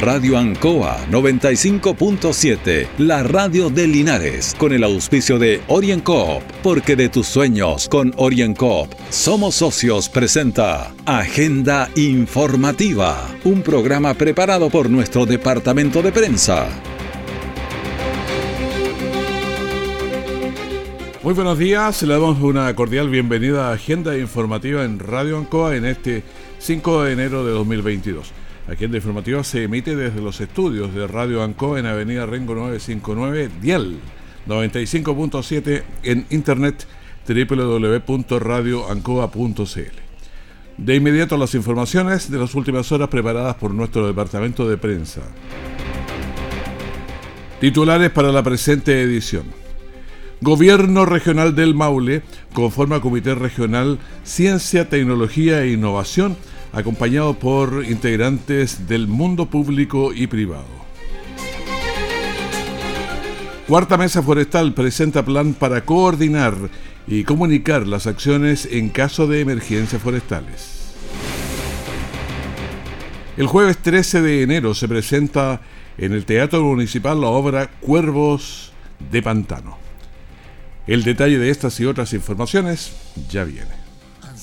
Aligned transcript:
Radio 0.00 0.38
Ancoa 0.38 0.96
95.7, 1.10 2.86
la 2.98 3.24
radio 3.24 3.68
de 3.68 3.88
Linares, 3.88 4.54
con 4.56 4.72
el 4.72 4.84
auspicio 4.84 5.40
de 5.40 5.60
OrienCoop, 5.66 6.40
porque 6.62 6.94
de 6.94 7.08
tus 7.08 7.26
sueños 7.26 7.88
con 7.88 8.14
OrienCoop 8.16 8.94
somos 9.10 9.56
socios 9.56 10.08
presenta 10.08 10.94
Agenda 11.04 11.90
Informativa, 11.96 13.26
un 13.42 13.62
programa 13.62 14.14
preparado 14.14 14.70
por 14.70 14.88
nuestro 14.88 15.26
departamento 15.26 16.00
de 16.00 16.12
prensa. 16.12 16.68
Muy 21.24 21.34
buenos 21.34 21.58
días, 21.58 22.04
le 22.04 22.14
damos 22.14 22.40
una 22.40 22.72
cordial 22.76 23.08
bienvenida 23.08 23.70
a 23.70 23.72
Agenda 23.72 24.16
Informativa 24.16 24.84
en 24.84 25.00
Radio 25.00 25.38
Ancoa 25.38 25.74
en 25.74 25.86
este 25.86 26.22
5 26.60 27.02
de 27.02 27.12
enero 27.14 27.44
de 27.44 27.50
2022. 27.50 28.37
Agenda 28.68 28.98
Informativa 28.98 29.42
se 29.44 29.64
emite 29.64 29.96
desde 29.96 30.20
los 30.20 30.42
estudios 30.42 30.94
de 30.94 31.06
Radio 31.06 31.42
Ancoa 31.42 31.78
en 31.78 31.86
Avenida 31.86 32.26
Rengo 32.26 32.54
959, 32.54 33.48
Dial 33.62 33.98
95.7 34.46 35.84
en 36.02 36.26
internet 36.30 36.86
www.radioancoa.cl. 37.26 39.96
De 40.76 40.94
inmediato 40.94 41.38
las 41.38 41.54
informaciones 41.54 42.30
de 42.30 42.38
las 42.38 42.54
últimas 42.54 42.92
horas 42.92 43.08
preparadas 43.08 43.54
por 43.56 43.72
nuestro 43.72 44.06
departamento 44.06 44.68
de 44.68 44.76
prensa. 44.76 45.22
Titulares 47.60 48.10
para 48.10 48.32
la 48.32 48.42
presente 48.42 49.00
edición. 49.02 49.44
Gobierno 50.40 51.04
Regional 51.04 51.56
del 51.56 51.74
Maule 51.74 52.22
conforma 52.52 53.00
Comité 53.00 53.34
Regional 53.34 53.98
Ciencia, 54.22 54.88
Tecnología 54.88 55.64
e 55.64 55.72
Innovación, 55.72 56.36
acompañado 56.72 57.34
por 57.34 57.84
integrantes 57.84 58.88
del 58.88 59.08
mundo 59.08 59.46
público 59.46 60.12
y 60.12 60.26
privado. 60.26 60.66
Cuarta 63.66 63.98
Mesa 63.98 64.22
Forestal 64.22 64.72
presenta 64.72 65.24
plan 65.24 65.52
para 65.52 65.84
coordinar 65.84 66.54
y 67.06 67.24
comunicar 67.24 67.86
las 67.86 68.06
acciones 68.06 68.66
en 68.70 68.88
caso 68.88 69.26
de 69.26 69.40
emergencias 69.40 70.00
forestales. 70.00 70.94
El 73.36 73.46
jueves 73.46 73.78
13 73.78 74.22
de 74.22 74.42
enero 74.42 74.74
se 74.74 74.88
presenta 74.88 75.60
en 75.96 76.12
el 76.12 76.24
Teatro 76.24 76.62
Municipal 76.62 77.20
la 77.20 77.28
obra 77.28 77.68
Cuervos 77.80 78.72
de 79.10 79.22
Pantano. 79.22 79.78
El 80.86 81.04
detalle 81.04 81.38
de 81.38 81.50
estas 81.50 81.78
y 81.80 81.84
otras 81.84 82.14
informaciones 82.14 82.92
ya 83.28 83.44
viene 83.44 83.77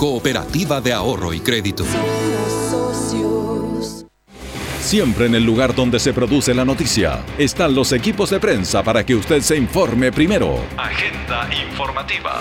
cooperativa 0.00 0.80
de 0.80 0.94
ahorro 0.94 1.34
y 1.34 1.40
crédito. 1.40 1.84
Siempre 4.80 5.26
en 5.26 5.34
el 5.34 5.44
lugar 5.44 5.74
donde 5.74 6.00
se 6.00 6.14
produce 6.14 6.54
la 6.54 6.64
noticia 6.64 7.22
están 7.36 7.74
los 7.74 7.92
equipos 7.92 8.30
de 8.30 8.40
prensa 8.40 8.82
para 8.82 9.04
que 9.04 9.14
usted 9.14 9.42
se 9.42 9.58
informe 9.58 10.10
primero. 10.10 10.58
Agenda 10.78 11.50
informativa. 11.70 12.40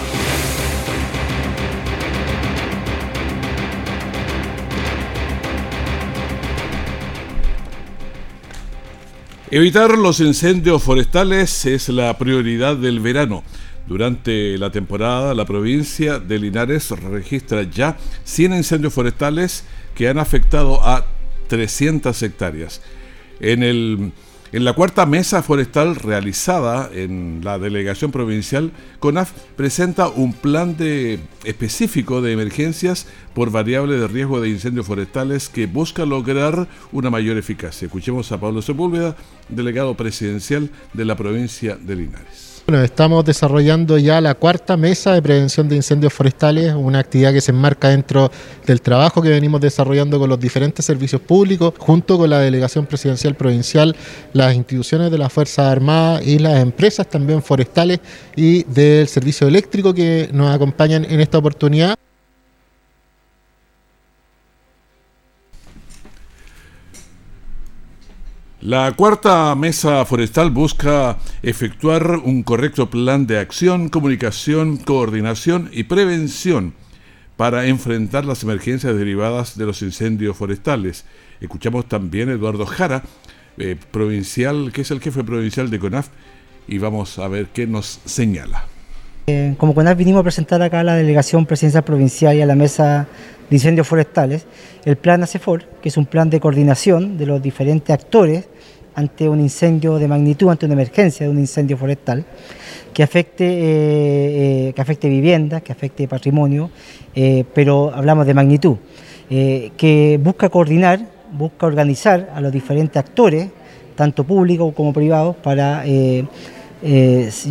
Evitar 9.51 9.97
los 9.97 10.21
incendios 10.21 10.81
forestales 10.81 11.65
es 11.65 11.89
la 11.89 12.17
prioridad 12.17 12.77
del 12.77 13.01
verano. 13.01 13.43
Durante 13.89 14.55
la 14.59 14.71
temporada, 14.71 15.33
la 15.33 15.45
provincia 15.45 16.19
de 16.19 16.37
Linares 16.37 16.91
registra 16.91 17.63
ya 17.63 17.97
100 18.23 18.53
incendios 18.53 18.93
forestales 18.93 19.65
que 19.95 20.07
han 20.07 20.19
afectado 20.19 20.81
a 20.87 21.05
300 21.47 22.21
hectáreas. 22.21 22.81
En 23.39 23.63
el 23.63 24.13
en 24.51 24.65
la 24.65 24.73
cuarta 24.73 25.05
mesa 25.05 25.43
forestal 25.43 25.95
realizada 25.95 26.89
en 26.91 27.41
la 27.43 27.59
delegación 27.59 28.11
provincial, 28.11 28.71
CONAF 28.99 29.31
presenta 29.55 30.07
un 30.07 30.33
plan 30.33 30.75
de, 30.75 31.19
específico 31.43 32.23
de 32.23 32.31
emergencias 32.31 33.05
por 33.35 33.51
variable 33.51 33.97
de 33.97 34.07
riesgo 34.07 34.41
de 34.41 34.49
incendios 34.49 34.87
forestales 34.87 35.49
que 35.49 35.67
busca 35.67 36.03
lograr 36.03 36.67
una 36.91 37.11
mayor 37.11 37.37
eficacia. 37.37 37.85
Escuchemos 37.85 38.31
a 38.31 38.39
Pablo 38.39 38.63
Sepúlveda, 38.63 39.15
delegado 39.49 39.95
presidencial 39.95 40.71
de 40.93 41.05
la 41.05 41.15
provincia 41.15 41.77
de 41.79 41.95
Linares. 41.95 42.48
Bueno, 42.69 42.83
estamos 42.83 43.25
desarrollando 43.25 43.97
ya 43.97 44.21
la 44.21 44.35
cuarta 44.35 44.77
mesa 44.77 45.15
de 45.15 45.23
prevención 45.23 45.67
de 45.67 45.75
incendios 45.75 46.13
forestales, 46.13 46.75
una 46.75 46.99
actividad 46.99 47.33
que 47.33 47.41
se 47.41 47.49
enmarca 47.49 47.89
dentro 47.89 48.29
del 48.63 48.79
trabajo 48.79 49.23
que 49.23 49.29
venimos 49.29 49.59
desarrollando 49.59 50.19
con 50.19 50.29
los 50.29 50.39
diferentes 50.39 50.85
servicios 50.85 51.19
públicos, 51.19 51.73
junto 51.79 52.19
con 52.19 52.29
la 52.29 52.37
delegación 52.37 52.85
presidencial 52.85 53.33
provincial, 53.33 53.95
las 54.33 54.53
instituciones 54.53 55.09
de 55.09 55.17
las 55.17 55.33
Fuerzas 55.33 55.65
Armadas 55.65 56.21
y 56.27 56.37
las 56.37 56.61
empresas 56.61 57.09
también 57.09 57.41
forestales 57.41 58.01
y 58.35 58.61
del 58.65 59.07
servicio 59.07 59.47
eléctrico 59.47 59.91
que 59.91 60.29
nos 60.31 60.53
acompañan 60.53 61.05
en 61.05 61.21
esta 61.21 61.39
oportunidad. 61.39 61.95
La 68.61 68.91
cuarta 68.91 69.55
mesa 69.55 70.03
forestal 70.03 70.51
busca 70.51 71.17
efectuar 71.41 72.17
un 72.17 72.43
correcto 72.43 72.89
plan 72.89 73.25
de 73.25 73.39
acción, 73.39 73.87
comunicación, 73.87 74.75
coordinación 74.75 75.69
y 75.71 75.83
prevención 75.83 76.73
para 77.37 77.67
enfrentar 77.67 78.25
las 78.25 78.43
emergencias 78.43 78.97
derivadas 78.97 79.57
de 79.57 79.65
los 79.65 79.81
incendios 79.81 80.35
forestales. 80.35 81.05
Escuchamos 81.39 81.87
también 81.87 82.27
a 82.27 82.33
Eduardo 82.33 82.65
Jara, 82.65 83.03
eh, 83.57 83.77
provincial, 83.91 84.73
que 84.73 84.81
es 84.81 84.91
el 84.91 84.99
jefe 84.99 85.23
provincial 85.23 85.69
de 85.69 85.79
CONAF, 85.79 86.09
y 86.67 86.79
vamos 86.79 87.17
a 87.17 87.29
ver 87.29 87.47
qué 87.53 87.65
nos 87.65 88.01
señala. 88.03 88.65
Eh, 89.29 89.53
como 89.57 89.75
CONAF 89.75 89.95
vinimos 89.95 90.21
a 90.21 90.23
presentar 90.23 90.59
acá 90.63 90.79
a 90.79 90.83
la 90.83 90.95
delegación 90.95 91.45
presidencial 91.45 91.83
provincial 91.83 92.35
y 92.35 92.41
a 92.41 92.47
la 92.47 92.55
mesa 92.55 93.05
de 93.47 93.55
incendios 93.55 93.87
forestales, 93.87 94.47
el 94.85 94.95
plan 94.95 95.21
ACEFOR, 95.21 95.65
que 95.81 95.89
es 95.89 95.97
un 95.97 96.07
plan 96.07 96.31
de 96.31 96.39
coordinación 96.39 97.15
de 97.15 97.27
los 97.27 97.39
diferentes 97.39 97.93
actores 97.93 98.47
ante 98.95 99.29
un 99.29 99.39
incendio 99.39 99.99
de 99.99 100.07
magnitud, 100.07 100.49
ante 100.49 100.65
una 100.65 100.73
emergencia 100.73 101.27
de 101.27 101.31
un 101.31 101.37
incendio 101.37 101.77
forestal, 101.77 102.25
que 102.91 103.03
afecte, 103.03 103.45
eh, 103.45 104.69
eh, 104.69 104.73
que 104.73 104.81
afecte 104.81 105.07
viviendas, 105.07 105.61
que 105.61 105.73
afecte 105.73 106.07
patrimonio, 106.07 106.71
pero 107.53 107.91
hablamos 107.93 108.25
de 108.25 108.33
magnitud, 108.33 108.77
que 109.29 110.19
busca 110.23 110.49
coordinar, 110.49 110.99
busca 111.31 111.67
organizar 111.67 112.31
a 112.33 112.41
los 112.41 112.51
diferentes 112.51 112.97
actores, 112.97 113.49
tanto 113.95 114.23
públicos 114.23 114.73
como 114.73 114.91
privados, 114.91 115.35
para 115.35 115.83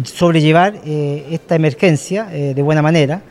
sobrellevar 0.05 0.81
esta 0.85 1.55
emergencia 1.57 2.25
de 2.25 2.63
buena 2.63 2.83
manera. 2.83 3.23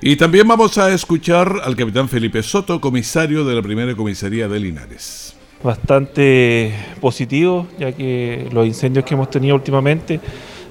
Y 0.00 0.14
también 0.14 0.46
vamos 0.46 0.78
a 0.78 0.92
escuchar 0.92 1.60
al 1.64 1.74
capitán 1.74 2.08
Felipe 2.08 2.42
Soto, 2.42 2.80
comisario 2.80 3.44
de 3.44 3.54
la 3.54 3.62
primera 3.62 3.96
comisaría 3.96 4.46
de 4.46 4.60
Linares. 4.60 5.34
Bastante 5.60 6.72
positivo, 7.00 7.66
ya 7.80 7.90
que 7.90 8.48
los 8.52 8.64
incendios 8.64 9.04
que 9.04 9.14
hemos 9.14 9.28
tenido 9.28 9.56
últimamente 9.56 10.20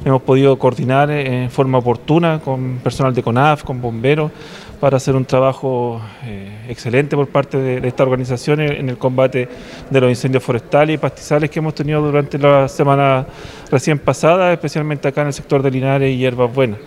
hemos 0.06 0.22
podido 0.22 0.58
coordinar 0.58 1.12
en 1.12 1.52
forma 1.52 1.80
oportuna 1.80 2.40
con 2.40 2.78
personal 2.78 3.14
de 3.14 3.22
CONAF, 3.22 3.64
con 3.64 3.82
bomberos, 3.82 4.32
para 4.80 4.98
hacer 4.98 5.16
un 5.16 5.26
trabajo 5.26 6.02
eh, 6.24 6.66
excelente 6.70 7.16
por 7.16 7.28
parte 7.28 7.58
de, 7.58 7.88
esta 7.88 8.04
organización 8.04 8.62
en 8.62 8.90
el 8.90 8.98
combate 8.98 9.48
de 9.90 10.02
los 10.02 10.10
incendios 10.10 10.44
forestales 10.44 10.96
y 10.96 10.98
pastizales 10.98 11.50
que 11.50 11.60
hemos 11.60 11.76
tenido 11.76 12.02
durante 12.02 12.38
la 12.38 12.68
semana 12.68 13.26
recién 13.72 14.00
pasada, 14.00 14.54
especialmente 14.54 15.08
acá 15.08 15.22
en 15.22 15.28
el 15.28 15.34
sector 15.34 15.62
de 15.62 15.72
Linares 15.72 16.14
y 16.14 16.18
Hierbas 16.18 16.54
Buenas. 16.54 16.80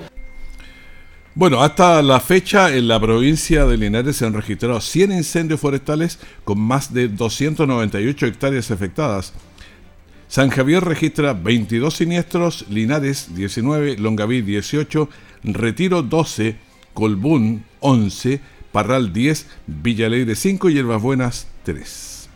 Bueno, 1.35 1.63
hasta 1.63 2.03
la 2.03 2.19
fecha 2.19 2.75
en 2.75 2.89
la 2.89 3.01
provincia 3.01 3.65
de 3.65 3.77
Linares 3.77 4.17
se 4.17 4.27
han 4.27 4.35
registrado 4.35 4.81
100 4.81 5.13
incendios 5.13 5.61
forestales 5.61 6.19
con 6.45 6.59
más 6.59 6.93
de 6.93 7.09
298 7.09 8.27
hectáreas 8.27 8.71
afectadas. 8.71 9.33
San 10.27 10.51
Javier 10.51 10.85
registra 10.85 11.33
22 11.33 11.95
siniestros, 11.95 12.67
Linares 12.69 13.35
19, 13.35 13.99
Longaví 13.99 14.43
18, 14.43 15.09
Retiro 15.45 16.03
12, 16.03 16.57
Colbún 16.95 17.65
11, 17.81 18.41
Parral 18.73 19.13
10, 19.13 19.47
Villaleire 19.67 20.35
5 20.35 20.71
y 20.71 20.75
Hierbas 20.75 21.03
Buenas 21.03 21.49
3. 21.65 22.29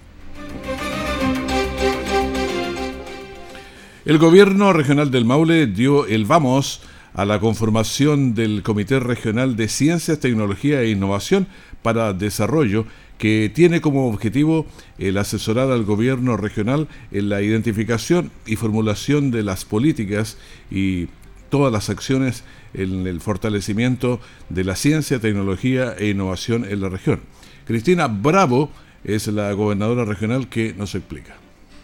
El 4.04 4.18
gobierno 4.18 4.72
regional 4.72 5.10
del 5.10 5.24
Maule 5.24 5.66
dio 5.66 6.06
el 6.06 6.26
vamos 6.26 6.82
a 7.14 7.24
la 7.24 7.40
conformación 7.40 8.34
del 8.34 8.62
Comité 8.62 9.00
Regional 9.00 9.56
de 9.56 9.68
Ciencias, 9.68 10.18
Tecnología 10.18 10.82
e 10.82 10.90
Innovación 10.90 11.46
para 11.82 12.12
Desarrollo, 12.12 12.86
que 13.18 13.50
tiene 13.54 13.80
como 13.80 14.08
objetivo 14.08 14.66
el 14.98 15.16
asesorar 15.16 15.70
al 15.70 15.84
gobierno 15.84 16.36
regional 16.36 16.88
en 17.12 17.28
la 17.28 17.40
identificación 17.40 18.30
y 18.44 18.56
formulación 18.56 19.30
de 19.30 19.44
las 19.44 19.64
políticas 19.64 20.36
y 20.70 21.08
todas 21.50 21.72
las 21.72 21.90
acciones 21.90 22.44
en 22.72 23.06
el 23.06 23.20
fortalecimiento 23.20 24.20
de 24.48 24.64
la 24.64 24.76
ciencia, 24.76 25.20
tecnología 25.20 25.94
e 25.98 26.08
innovación 26.08 26.64
en 26.64 26.80
la 26.80 26.88
región. 26.88 27.20
Cristina 27.66 28.08
Bravo 28.08 28.70
es 29.04 29.26
la 29.28 29.52
gobernadora 29.52 30.04
regional 30.04 30.48
que 30.48 30.74
nos 30.74 30.94
explica. 30.94 31.36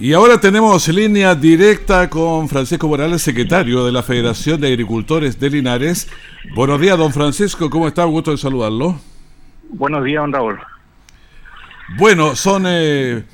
Y 0.00 0.12
ahora 0.12 0.38
tenemos 0.38 0.86
línea 0.86 1.34
directa 1.34 2.08
con 2.08 2.48
Francisco 2.48 2.86
Morales, 2.86 3.20
secretario 3.20 3.84
de 3.84 3.90
la 3.90 4.04
Federación 4.04 4.60
de 4.60 4.68
Agricultores 4.68 5.40
de 5.40 5.50
Linares. 5.50 6.08
Buenos 6.54 6.80
días, 6.80 6.96
don 6.96 7.12
Francisco, 7.12 7.68
¿cómo 7.68 7.88
está? 7.88 8.06
Un 8.06 8.12
gusto 8.12 8.30
de 8.30 8.36
saludarlo. 8.36 9.00
Buenos 9.70 10.04
días, 10.04 10.22
don 10.22 10.32
Raúl. 10.32 10.60
Bueno, 11.96 12.36
son 12.36 12.62
eh, 12.68 13.24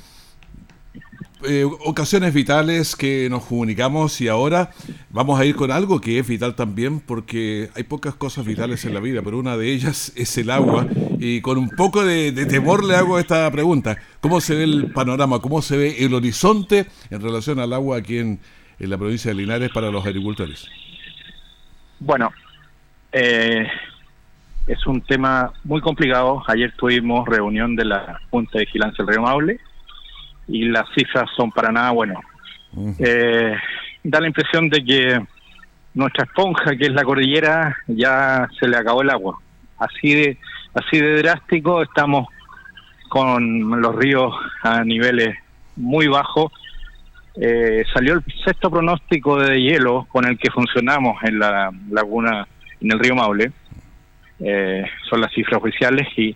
eh, 1.47 1.63
ocasiones 1.63 2.33
vitales 2.33 2.95
que 2.95 3.29
nos 3.29 3.45
comunicamos 3.45 4.19
y 4.21 4.27
ahora 4.27 4.71
vamos 5.09 5.39
a 5.39 5.45
ir 5.45 5.55
con 5.55 5.71
algo 5.71 6.01
que 6.01 6.19
es 6.19 6.27
vital 6.27 6.55
también 6.55 6.99
porque 6.99 7.69
hay 7.75 7.83
pocas 7.83 8.15
cosas 8.15 8.45
vitales 8.45 8.85
en 8.85 8.93
la 8.93 8.99
vida, 8.99 9.21
pero 9.23 9.37
una 9.37 9.57
de 9.57 9.71
ellas 9.71 10.11
es 10.15 10.37
el 10.37 10.49
agua 10.49 10.87
y 11.19 11.41
con 11.41 11.57
un 11.57 11.69
poco 11.69 12.03
de, 12.03 12.31
temor 12.45 12.83
le 12.83 12.95
hago 12.95 13.19
esta 13.19 13.49
pregunta. 13.51 13.97
¿Cómo 14.21 14.41
se 14.41 14.55
ve 14.55 14.63
el 14.63 14.91
panorama? 14.91 15.39
¿Cómo 15.39 15.61
se 15.61 15.77
ve 15.77 16.05
el 16.05 16.13
horizonte 16.13 16.87
en 17.09 17.21
relación 17.21 17.59
al 17.59 17.73
agua 17.73 17.97
aquí 17.97 18.17
en, 18.17 18.39
la 18.79 18.97
provincia 18.97 19.31
de 19.31 19.35
Linares 19.35 19.71
para 19.73 19.89
los 19.89 20.05
agricultores? 20.05 20.67
Bueno, 21.99 22.31
eh, 23.11 23.67
es 24.67 24.85
un 24.85 25.01
tema 25.01 25.53
muy 25.63 25.81
complicado. 25.81 26.43
Ayer 26.47 26.73
tuvimos 26.75 27.27
reunión 27.27 27.75
de 27.75 27.85
la 27.85 28.19
Junta 28.29 28.57
de 28.57 28.65
Vigilancia 28.65 29.05
del 29.05 29.15
Río 29.15 29.23
Maule 29.23 29.59
y 30.47 30.65
las 30.65 30.85
cifras 30.95 31.29
son 31.35 31.51
para 31.51 31.71
nada 31.71 31.91
buenas. 31.91 32.19
Eh, 32.99 33.55
da 34.03 34.19
la 34.19 34.27
impresión 34.27 34.69
de 34.69 34.83
que 34.83 35.21
nuestra 35.93 36.25
esponja, 36.25 36.75
que 36.75 36.85
es 36.85 36.91
la 36.91 37.03
cordillera, 37.03 37.77
ya 37.87 38.47
se 38.59 38.67
le 38.67 38.77
acabó 38.77 39.01
el 39.01 39.09
agua. 39.09 39.39
Así 39.77 40.13
de, 40.13 40.37
así 40.73 40.99
de 40.99 41.17
drástico 41.17 41.81
estamos 41.81 42.27
con 43.09 43.81
los 43.81 43.95
ríos 43.95 44.33
a 44.61 44.83
niveles 44.83 45.37
muy 45.75 46.07
bajos. 46.07 46.51
Eh, 47.39 47.83
salió 47.93 48.13
el 48.13 48.23
sexto 48.45 48.69
pronóstico 48.69 49.39
de 49.39 49.61
hielo 49.61 50.07
con 50.09 50.25
el 50.25 50.37
que 50.37 50.51
funcionamos 50.51 51.21
en 51.23 51.39
la 51.39 51.71
laguna, 51.89 52.47
en 52.81 52.91
el 52.91 52.99
río 52.99 53.15
Maule. 53.15 53.51
Eh, 54.39 54.85
son 55.09 55.21
las 55.21 55.31
cifras 55.33 55.61
oficiales 55.61 56.07
y 56.17 56.35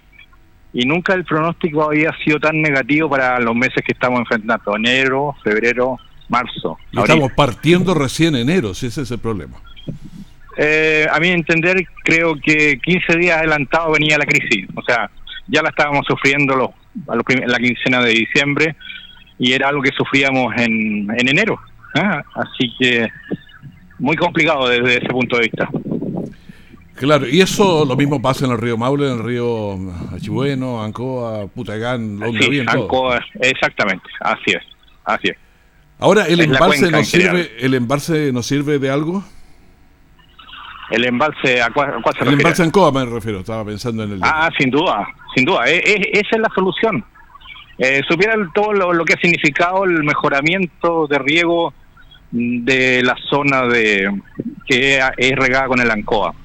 y 0.74 0.86
nunca 0.86 1.14
el 1.14 1.26
pronóstico 1.26 1.84
había 1.84 2.12
sido 2.24 2.40
tan 2.40 2.62
negativo 2.62 3.10
para 3.10 3.40
los 3.40 3.56
meses 3.56 3.84
que 3.86 3.94
estamos 3.94 4.20
enfrentando, 4.20 4.76
enero, 4.76 5.36
febrero, 5.44 5.98
marzo. 6.28 6.78
estamos 6.92 7.32
partiendo 7.34 7.94
recién 7.94 8.36
enero, 8.36 8.74
si 8.74 8.88
ese 8.88 9.02
es 9.02 9.12
el 9.12 9.20
problema. 9.20 9.58
Eh, 10.58 11.08
a 11.12 11.20
mi 11.20 11.30
entender, 11.30 11.88
creo 12.04 12.36
que 12.36 12.80
15 12.80 13.18
días 13.18 13.38
adelantado 13.38 13.92
venía 13.92 14.18
la 14.18 14.26
crisis, 14.26 14.68
o 14.76 14.82
sea, 14.84 15.10
ya 15.48 15.62
la 15.62 15.70
estábamos 15.70 16.06
sufriendo 16.06 16.56
los, 16.56 16.70
a 17.08 17.16
los 17.16 17.24
la 17.48 17.58
quincena 17.58 18.02
de 18.02 18.12
diciembre 18.12 18.76
y 19.40 19.54
era 19.54 19.70
algo 19.70 19.82
que 19.82 19.92
sufríamos 19.92 20.54
en, 20.58 21.08
en 21.18 21.30
enero. 21.30 21.60
¿eh? 21.96 22.22
Así 22.36 22.74
que 22.78 23.08
muy 23.98 24.16
complicado 24.16 24.68
desde 24.68 24.98
ese 24.98 25.08
punto 25.08 25.38
de 25.38 25.44
vista. 25.44 25.70
Claro, 27.00 27.30
y 27.30 27.40
eso 27.40 27.86
lo 27.86 27.96
mismo 27.96 28.22
pasa 28.22 28.46
en 28.46 28.52
el 28.52 28.58
río 28.58 28.78
Maule, 28.78 29.08
en 29.08 29.20
el 29.20 29.24
río 29.24 29.80
Achibueno, 30.14 30.84
Ancoa, 30.84 31.48
Putagán, 31.48 32.20
donde 32.20 32.44
sí, 32.44 32.60
Ancoa, 32.68 33.26
exactamente, 33.40 34.10
así 34.20 34.52
es, 34.52 34.64
así 35.06 35.30
es. 35.30 35.38
Ahora, 35.98 36.28
¿el 36.28 36.42
embalse 36.42 36.92
nos 36.92 37.08
sirve, 37.08 37.52
el 37.62 37.74
embalse 37.74 38.34
nos 38.34 38.46
sirve 38.46 38.80
de 38.80 38.90
algo? 38.90 39.24
El 40.92 41.06
embalse, 41.06 41.62
¿a 41.62 41.70
cuál, 41.70 42.02
se 42.18 42.26
El 42.26 42.34
embalse 42.34 42.64
Ancoa 42.64 42.92
me 42.92 43.06
refiero, 43.06 43.40
estaba 43.40 43.64
pensando 43.64 44.04
en 44.04 44.12
el... 44.12 44.20
Ah, 44.22 44.50
sin 44.60 44.70
duda, 44.70 45.08
sin 45.34 45.46
duda, 45.46 45.70
e, 45.70 45.78
e, 45.78 46.12
esa 46.12 46.36
es 46.36 46.42
la 46.42 46.52
solución. 46.54 47.06
Eh, 47.78 48.02
supieran 48.10 48.52
todo 48.54 48.74
lo, 48.74 49.06
que 49.06 49.14
ha 49.14 49.22
significado 49.22 49.86
el 49.86 50.04
mejoramiento 50.04 51.08
de 51.08 51.18
riego 51.18 51.74
de 52.32 53.02
la 53.04 53.16
zona 53.30 53.68
de 53.68 54.22
que 54.68 55.00
es 55.18 55.32
regada 55.38 55.68
con 55.68 55.80
el 55.80 55.90
Ancoa 55.90 56.36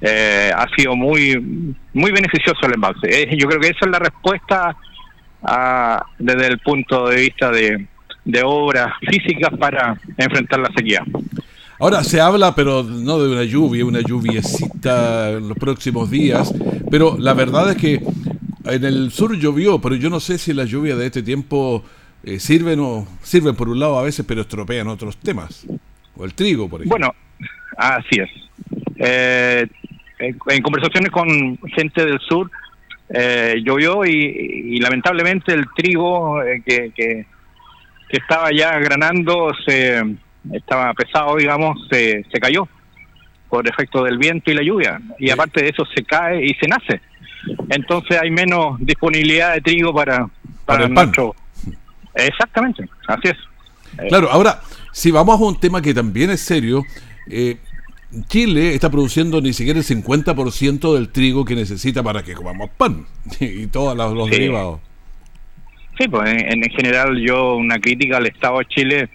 eh, 0.00 0.50
ha 0.54 0.66
sido 0.76 0.96
muy 0.96 1.74
muy 1.92 2.10
beneficioso 2.12 2.66
el 2.66 2.74
embalse. 2.74 3.22
Eh, 3.22 3.36
yo 3.36 3.48
creo 3.48 3.60
que 3.60 3.68
esa 3.68 3.86
es 3.86 3.90
la 3.90 3.98
respuesta 3.98 4.76
desde 6.18 6.46
el 6.48 6.58
punto 6.58 7.08
de 7.08 7.16
vista 7.16 7.50
de, 7.50 7.86
de 8.24 8.42
obras 8.44 8.92
físicas 9.00 9.50
para 9.58 9.98
enfrentar 10.18 10.60
la 10.60 10.70
sequía. 10.76 11.02
Ahora 11.78 12.04
se 12.04 12.20
habla, 12.20 12.54
pero 12.54 12.82
no 12.82 13.18
de 13.22 13.32
una 13.32 13.44
lluvia, 13.44 13.86
una 13.86 14.00
lluviecita 14.00 15.30
en 15.30 15.48
los 15.48 15.56
próximos 15.56 16.10
días, 16.10 16.52
pero 16.90 17.16
la 17.18 17.32
verdad 17.32 17.70
es 17.70 17.76
que 17.78 18.02
en 18.64 18.84
el 18.84 19.10
sur 19.10 19.34
llovió, 19.34 19.80
pero 19.80 19.94
yo 19.94 20.10
no 20.10 20.20
sé 20.20 20.36
si 20.36 20.52
la 20.52 20.64
lluvia 20.64 20.94
de 20.94 21.06
este 21.06 21.22
tiempo 21.22 21.82
eh, 22.22 22.38
sirven, 22.38 22.80
o, 22.80 23.06
sirven 23.22 23.56
por 23.56 23.70
un 23.70 23.80
lado 23.80 23.98
a 23.98 24.02
veces, 24.02 24.26
pero 24.28 24.42
estropean 24.42 24.88
otros 24.88 25.16
temas. 25.16 25.66
O 26.16 26.24
el 26.26 26.34
trigo, 26.34 26.68
por 26.68 26.82
ejemplo. 26.82 26.98
Bueno, 26.98 27.14
así 27.78 28.20
es. 28.20 28.28
Eh, 29.02 29.66
en, 30.18 30.62
conversaciones 30.62 31.10
con 31.10 31.58
gente 31.74 32.04
del 32.04 32.20
sur, 32.20 32.50
eh, 33.08 33.56
llovió 33.64 34.04
y, 34.04 34.78
lamentablemente 34.78 35.54
el 35.54 35.64
trigo 35.74 36.42
eh, 36.42 36.62
que, 36.64 36.92
que, 36.94 37.26
estaba 38.10 38.50
ya 38.52 38.78
granando, 38.78 39.52
se, 39.64 40.02
estaba 40.52 40.92
pesado, 40.94 41.36
digamos, 41.36 41.78
se, 41.88 42.24
se 42.30 42.40
cayó 42.40 42.68
por 43.48 43.66
efecto 43.68 44.04
del 44.04 44.18
viento 44.18 44.50
y 44.50 44.54
la 44.54 44.62
lluvia. 44.62 45.00
Y 45.18 45.30
aparte 45.30 45.62
de 45.62 45.70
eso 45.70 45.84
se 45.94 46.04
cae 46.04 46.44
y 46.44 46.54
se 46.54 46.68
nace. 46.68 47.00
Entonces 47.70 48.20
hay 48.20 48.30
menos 48.30 48.78
disponibilidad 48.80 49.54
de 49.54 49.60
trigo 49.60 49.94
para, 49.94 50.28
para, 50.66 50.84
el 50.84 50.92
nuestro... 50.94 51.34
Exactamente, 52.14 52.84
así 53.06 53.28
es. 53.28 54.08
Claro, 54.08 54.30
ahora, 54.30 54.60
si 54.92 55.10
vamos 55.10 55.40
a 55.40 55.44
un 55.44 55.58
tema 55.58 55.80
que 55.80 55.94
también 55.94 56.30
es 56.30 56.40
serio, 56.40 56.84
eh, 57.28 57.56
Chile 58.26 58.74
está 58.74 58.90
produciendo 58.90 59.40
ni 59.40 59.52
siquiera 59.52 59.78
el 59.78 59.84
50% 59.84 60.94
del 60.94 61.10
trigo 61.10 61.44
que 61.44 61.54
necesita 61.54 62.02
para 62.02 62.22
que 62.22 62.34
comamos 62.34 62.70
pan 62.70 63.06
y 63.40 63.66
todos 63.68 63.96
los, 63.96 64.30
derivados. 64.30 64.80
Sí, 65.98 66.08
pues 66.08 66.30
en, 66.30 66.62
general 66.70 67.18
yo 67.20 67.56
una 67.56 67.78
crítica 67.78 68.16
al 68.16 68.26
Estado 68.26 68.58
de 68.58 68.64
Chile, 68.66 69.08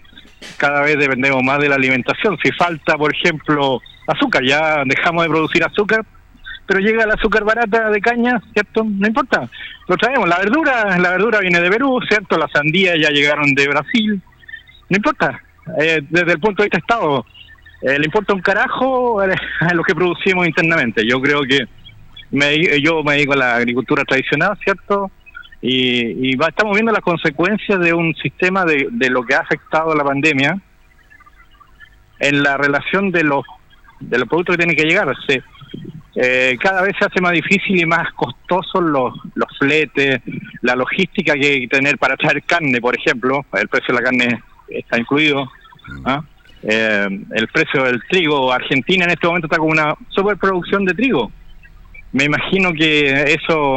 cada 0.56 0.82
vez 0.82 0.96
dependemos 0.98 1.42
más 1.42 1.58
de 1.60 1.68
la 1.68 1.74
alimentación. 1.74 2.38
Si 2.42 2.52
falta, 2.52 2.96
por 2.96 3.12
ejemplo, 3.14 3.82
azúcar, 4.06 4.44
ya 4.44 4.82
dejamos 4.84 5.24
de 5.24 5.30
producir 5.30 5.64
azúcar, 5.64 6.04
pero 6.64 6.80
llega 6.80 7.04
el 7.04 7.10
azúcar 7.10 7.44
barata 7.44 7.90
de 7.90 8.00
caña, 8.00 8.40
¿cierto? 8.52 8.84
No 8.84 9.06
importa, 9.06 9.48
lo 9.88 9.96
traemos. 9.96 10.28
La 10.28 10.38
verdura, 10.38 10.96
la 10.98 11.10
verdura 11.10 11.40
viene 11.40 11.60
de 11.60 11.70
Perú, 11.70 11.98
¿cierto? 12.08 12.38
Las 12.38 12.50
sandías 12.52 12.96
ya 13.00 13.10
llegaron 13.10 13.52
de 13.54 13.68
Brasil, 13.68 14.20
no 14.88 14.96
importa. 14.96 15.42
Eh, 15.80 16.00
desde 16.08 16.32
el 16.32 16.40
punto 16.40 16.62
de 16.62 16.66
vista 16.66 16.78
Estado, 16.78 17.26
eh, 17.82 17.98
le 17.98 18.04
importa 18.06 18.34
un 18.34 18.40
carajo 18.40 19.20
a 19.20 19.26
lo 19.74 19.82
que 19.82 19.94
producimos 19.94 20.46
internamente. 20.46 21.06
Yo 21.06 21.20
creo 21.20 21.42
que 21.42 21.66
me, 22.30 22.80
yo 22.80 23.02
me 23.02 23.14
dedico 23.14 23.34
a 23.34 23.36
la 23.36 23.56
agricultura 23.56 24.04
tradicional, 24.04 24.58
¿cierto? 24.62 25.10
Y, 25.60 26.30
y 26.30 26.30
estamos 26.32 26.74
viendo 26.74 26.92
las 26.92 27.02
consecuencias 27.02 27.80
de 27.80 27.92
un 27.92 28.14
sistema 28.14 28.64
de, 28.64 28.88
de 28.90 29.10
lo 29.10 29.24
que 29.24 29.34
ha 29.34 29.40
afectado 29.40 29.94
la 29.94 30.04
pandemia 30.04 30.60
en 32.18 32.42
la 32.42 32.56
relación 32.56 33.10
de 33.10 33.24
los 33.24 33.44
de 34.00 34.18
los 34.18 34.28
productos 34.28 34.56
que 34.56 34.64
tienen 34.64 34.76
que 34.76 34.84
llegar. 34.84 35.14
eh, 36.16 36.56
cada 36.60 36.82
vez 36.82 36.94
se 36.98 37.06
hace 37.06 37.20
más 37.20 37.32
difícil 37.32 37.80
y 37.80 37.86
más 37.86 38.12
costosos 38.12 38.82
los, 38.82 39.14
los 39.34 39.58
fletes, 39.58 40.20
la 40.62 40.74
logística 40.76 41.34
que 41.34 41.46
hay 41.46 41.60
que 41.62 41.76
tener 41.76 41.98
para 41.98 42.16
traer 42.16 42.42
carne, 42.42 42.80
por 42.80 42.96
ejemplo. 42.96 43.44
El 43.52 43.68
precio 43.68 43.94
de 43.94 44.00
la 44.00 44.04
carne 44.04 44.42
está 44.68 44.98
incluido. 44.98 45.50
¿ah? 46.04 46.22
Eh, 46.62 47.06
el 47.34 47.48
precio 47.48 47.84
del 47.84 48.02
trigo, 48.08 48.52
Argentina 48.52 49.04
en 49.04 49.10
este 49.10 49.26
momento 49.26 49.46
está 49.46 49.58
con 49.58 49.70
una 49.70 49.94
superproducción 50.08 50.84
de 50.84 50.94
trigo. 50.94 51.30
Me 52.12 52.24
imagino 52.24 52.72
que 52.72 53.34
eso 53.34 53.76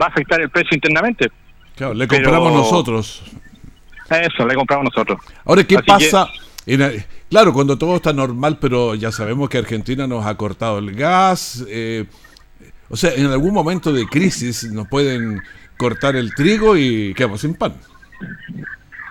va 0.00 0.06
a 0.06 0.08
afectar 0.08 0.40
el 0.40 0.50
precio 0.50 0.74
internamente. 0.74 1.30
Claro, 1.74 1.94
le 1.94 2.06
compramos 2.06 2.52
nosotros. 2.52 3.22
Eso, 4.10 4.46
le 4.46 4.54
compramos 4.54 4.92
nosotros. 4.94 5.20
Ahora, 5.44 5.64
¿qué 5.64 5.78
pasa? 5.78 6.28
claro, 7.28 7.52
cuando 7.52 7.78
todo 7.78 7.96
está 7.96 8.12
normal, 8.12 8.58
pero 8.60 8.94
ya 8.94 9.10
sabemos 9.10 9.48
que 9.48 9.58
Argentina 9.58 10.06
nos 10.06 10.26
ha 10.26 10.36
cortado 10.36 10.78
el 10.78 10.94
gas. 10.94 11.64
Eh, 11.68 12.04
o 12.88 12.96
sea, 12.96 13.12
en 13.14 13.26
algún 13.26 13.54
momento 13.54 13.92
de 13.92 14.06
crisis 14.06 14.70
nos 14.72 14.88
pueden 14.88 15.40
cortar 15.76 16.16
el 16.16 16.34
trigo 16.34 16.76
y 16.76 17.14
quedamos 17.14 17.40
sin 17.40 17.54
pan. 17.54 17.74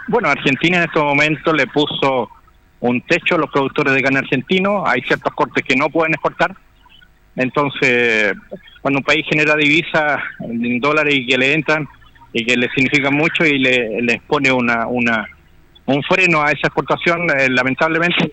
Bueno, 0.07 0.29
Argentina 0.29 0.77
en 0.77 0.83
este 0.83 0.99
momento 0.99 1.53
le 1.53 1.65
puso 1.67 2.29
un 2.81 3.01
techo 3.01 3.35
a 3.35 3.37
los 3.37 3.51
productores 3.51 3.93
de 3.93 4.01
carne 4.01 4.19
argentino, 4.19 4.85
hay 4.85 5.01
ciertos 5.01 5.33
cortes 5.33 5.63
que 5.63 5.75
no 5.75 5.89
pueden 5.89 6.13
exportar, 6.13 6.55
entonces 7.35 8.33
cuando 8.81 8.99
un 8.99 9.03
país 9.03 9.25
genera 9.29 9.55
divisas 9.55 10.21
en 10.39 10.79
dólares 10.79 11.15
y 11.15 11.25
que 11.25 11.37
le 11.37 11.53
entran 11.53 11.87
y 12.31 12.45
que 12.45 12.55
le 12.55 12.69
significan 12.69 13.13
mucho 13.13 13.45
y 13.45 13.59
le, 13.59 14.01
les 14.01 14.21
pone 14.21 14.51
una, 14.51 14.87
una 14.87 15.27
un 15.85 16.03
freno 16.03 16.41
a 16.41 16.51
esa 16.51 16.67
exportación, 16.67 17.27
eh, 17.31 17.49
lamentablemente 17.49 18.31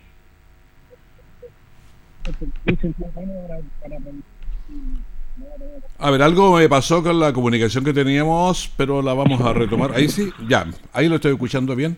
a 5.98 6.10
ver, 6.10 6.22
algo 6.22 6.56
me 6.56 6.68
pasó 6.68 7.02
con 7.02 7.18
la 7.18 7.32
comunicación 7.32 7.84
que 7.84 7.92
teníamos, 7.92 8.70
pero 8.76 9.00
la 9.00 9.14
vamos 9.14 9.40
a 9.40 9.52
retomar. 9.52 9.92
Ahí 9.94 10.08
sí, 10.08 10.30
ya, 10.48 10.66
ahí 10.92 11.08
lo 11.08 11.16
estoy 11.16 11.32
escuchando 11.32 11.74
bien. 11.74 11.96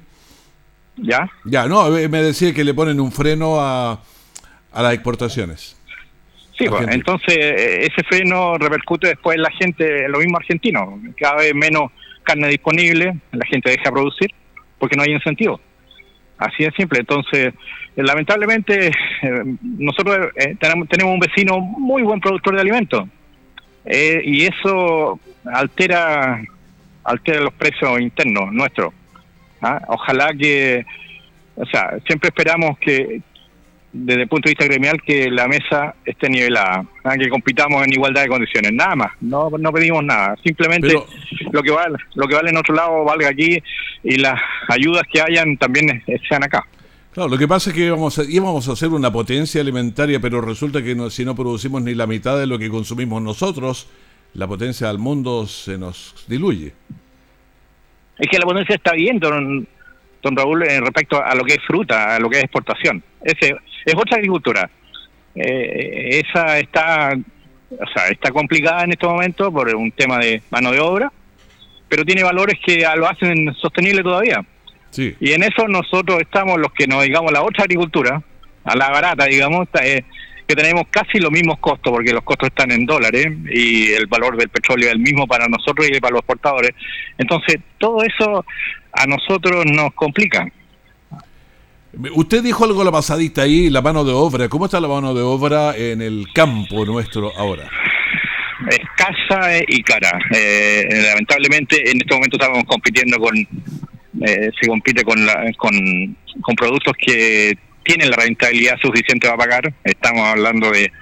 ¿Ya? 1.02 1.30
Ya, 1.44 1.66
no, 1.66 1.90
me 1.90 2.22
decía 2.22 2.52
que 2.52 2.64
le 2.64 2.74
ponen 2.74 3.00
un 3.00 3.12
freno 3.12 3.60
a, 3.60 4.00
a 4.72 4.82
las 4.82 4.94
exportaciones. 4.94 5.78
Sí, 6.58 6.66
pues, 6.68 6.88
entonces 6.88 7.36
eh, 7.36 7.86
ese 7.86 8.02
freno 8.02 8.58
repercute 8.58 9.08
después 9.08 9.36
en 9.36 9.42
la 9.42 9.50
gente, 9.50 10.04
en 10.06 10.12
lo 10.12 10.18
mismo 10.18 10.38
argentino. 10.38 11.00
Cada 11.16 11.36
vez 11.36 11.54
menos 11.54 11.92
carne 12.24 12.48
disponible, 12.48 13.16
la 13.30 13.46
gente 13.46 13.70
deja 13.70 13.92
producir 13.92 14.34
porque 14.78 14.96
no 14.96 15.04
hay 15.04 15.12
incentivo. 15.12 15.60
Así 16.36 16.64
de 16.64 16.72
simple. 16.72 16.98
Entonces, 17.00 17.54
eh, 17.96 18.02
lamentablemente, 18.02 18.88
eh, 18.88 19.44
nosotros 19.62 20.30
tenemos, 20.58 20.88
tenemos 20.88 21.14
un 21.14 21.20
vecino 21.20 21.60
muy 21.60 22.02
buen 22.02 22.20
productor 22.20 22.56
de 22.56 22.60
alimentos 22.60 23.08
y 23.90 24.44
eso 24.44 25.18
altera 25.46 26.42
altera 27.04 27.40
los 27.40 27.54
precios 27.54 28.00
internos 28.00 28.52
nuestros. 28.52 28.92
¿Ah? 29.62 29.80
Ojalá 29.88 30.32
que, 30.38 30.84
o 31.56 31.66
sea, 31.66 31.98
siempre 32.06 32.28
esperamos 32.28 32.78
que, 32.78 33.22
desde 33.92 34.22
el 34.22 34.28
punto 34.28 34.48
de 34.48 34.52
vista 34.52 34.66
gremial, 34.66 35.00
que 35.02 35.30
la 35.30 35.48
mesa 35.48 35.94
esté 36.04 36.28
nivelada, 36.28 36.84
¿ah? 37.04 37.16
que 37.16 37.28
compitamos 37.28 37.84
en 37.84 37.92
igualdad 37.92 38.22
de 38.22 38.28
condiciones, 38.28 38.72
nada 38.72 38.96
más, 38.96 39.12
no, 39.20 39.50
no 39.50 39.72
pedimos 39.72 40.04
nada, 40.04 40.36
simplemente 40.44 40.94
lo 41.52 41.62
que 41.62 41.70
vale, 41.70 41.96
lo 42.14 42.26
que 42.26 42.34
vale 42.34 42.50
en 42.50 42.56
otro 42.56 42.74
lado 42.74 43.04
valga 43.04 43.28
aquí 43.28 43.62
y 44.04 44.16
las 44.16 44.40
ayudas 44.68 45.02
que 45.10 45.20
hayan 45.20 45.56
también 45.56 46.02
sean 46.28 46.44
acá. 46.44 46.66
Claro, 47.12 47.30
lo 47.30 47.38
que 47.38 47.48
pasa 47.48 47.70
es 47.70 47.76
que 47.76 47.86
íbamos 47.86 48.18
a, 48.18 48.24
íbamos 48.24 48.68
a 48.68 48.72
hacer 48.72 48.90
una 48.90 49.10
potencia 49.10 49.60
alimentaria, 49.60 50.20
pero 50.20 50.40
resulta 50.40 50.82
que 50.82 50.94
si 51.10 51.24
no 51.24 51.34
producimos 51.34 51.82
ni 51.82 51.94
la 51.94 52.06
mitad 52.06 52.38
de 52.38 52.46
lo 52.46 52.58
que 52.58 52.68
consumimos 52.68 53.20
nosotros, 53.22 53.88
la 54.34 54.46
potencia 54.46 54.88
del 54.88 54.98
mundo 54.98 55.46
se 55.46 55.78
nos 55.78 56.14
diluye. 56.28 56.74
Es 58.18 58.28
que 58.28 58.38
la 58.38 58.44
potencia 58.44 58.74
está 58.74 58.92
bien, 58.92 59.18
don, 59.18 59.66
don 60.22 60.36
Raúl, 60.36 60.68
en 60.68 60.82
respecto 60.82 61.22
a 61.22 61.34
lo 61.34 61.44
que 61.44 61.54
es 61.54 61.60
fruta, 61.66 62.16
a 62.16 62.18
lo 62.18 62.28
que 62.28 62.38
es 62.38 62.44
exportación. 62.44 63.02
Ese, 63.22 63.54
es 63.84 63.94
otra 63.94 64.16
agricultura. 64.16 64.68
Eh, 65.34 66.22
esa 66.24 66.58
está, 66.58 67.16
o 67.70 67.86
sea, 67.94 68.08
está 68.08 68.30
complicada 68.30 68.84
en 68.84 68.92
este 68.92 69.06
momento 69.06 69.52
por 69.52 69.74
un 69.74 69.92
tema 69.92 70.18
de 70.18 70.42
mano 70.50 70.72
de 70.72 70.80
obra, 70.80 71.12
pero 71.88 72.04
tiene 72.04 72.22
valores 72.22 72.58
que 72.64 72.84
lo 72.96 73.08
hacen 73.08 73.54
sostenible 73.54 74.02
todavía. 74.02 74.44
Sí. 74.90 75.14
Y 75.20 75.32
en 75.32 75.42
eso 75.42 75.68
nosotros 75.68 76.20
estamos 76.20 76.58
los 76.58 76.72
que 76.72 76.86
nos 76.86 77.04
digamos 77.04 77.30
la 77.32 77.42
otra 77.42 77.64
agricultura, 77.64 78.22
a 78.64 78.76
la 78.76 78.90
barata, 78.90 79.26
digamos, 79.26 79.68
eh, 79.82 80.02
que 80.48 80.56
tenemos 80.56 80.84
casi 80.90 81.18
los 81.18 81.30
mismos 81.30 81.58
costos, 81.58 81.92
porque 81.92 82.10
los 82.10 82.22
costos 82.22 82.48
están 82.48 82.72
en 82.72 82.86
dólares 82.86 83.26
y 83.52 83.92
el 83.92 84.06
valor 84.06 84.38
del 84.38 84.48
petróleo 84.48 84.88
es 84.88 84.94
el 84.94 84.98
mismo 84.98 85.26
para 85.26 85.46
nosotros 85.46 85.86
y 85.92 86.00
para 86.00 86.12
los 86.12 86.20
exportadores. 86.20 86.70
Entonces, 87.18 87.56
todo 87.76 88.02
eso 88.02 88.46
a 88.92 89.06
nosotros 89.06 89.66
nos 89.66 89.92
complica. 89.92 90.50
Usted 92.14 92.42
dijo 92.42 92.64
algo 92.64 92.82
la 92.82 92.90
pasadita 92.90 93.42
ahí, 93.42 93.68
la 93.68 93.82
mano 93.82 94.04
de 94.04 94.12
obra. 94.12 94.48
¿Cómo 94.48 94.64
está 94.64 94.80
la 94.80 94.88
mano 94.88 95.12
de 95.12 95.20
obra 95.20 95.76
en 95.76 96.00
el 96.00 96.26
campo 96.32 96.86
nuestro 96.86 97.30
ahora? 97.36 97.68
Escasa 98.70 99.58
y 99.68 99.82
cara. 99.82 100.18
Eh, 100.34 100.88
lamentablemente, 101.10 101.90
en 101.90 101.98
este 101.98 102.14
momento 102.14 102.38
estamos 102.40 102.64
compitiendo 102.64 103.18
con, 103.18 103.36
eh, 103.36 104.50
se 104.58 104.66
compite 104.66 105.04
con, 105.04 105.18
con, 105.58 106.16
con 106.40 106.54
productos 106.56 106.94
que 106.98 107.58
tienen 107.88 108.10
la 108.10 108.18
rentabilidad 108.18 108.76
suficiente 108.82 109.26
para 109.26 109.38
pagar. 109.38 109.72
Estamos 109.82 110.22
hablando 110.28 110.70
de, 110.70 110.92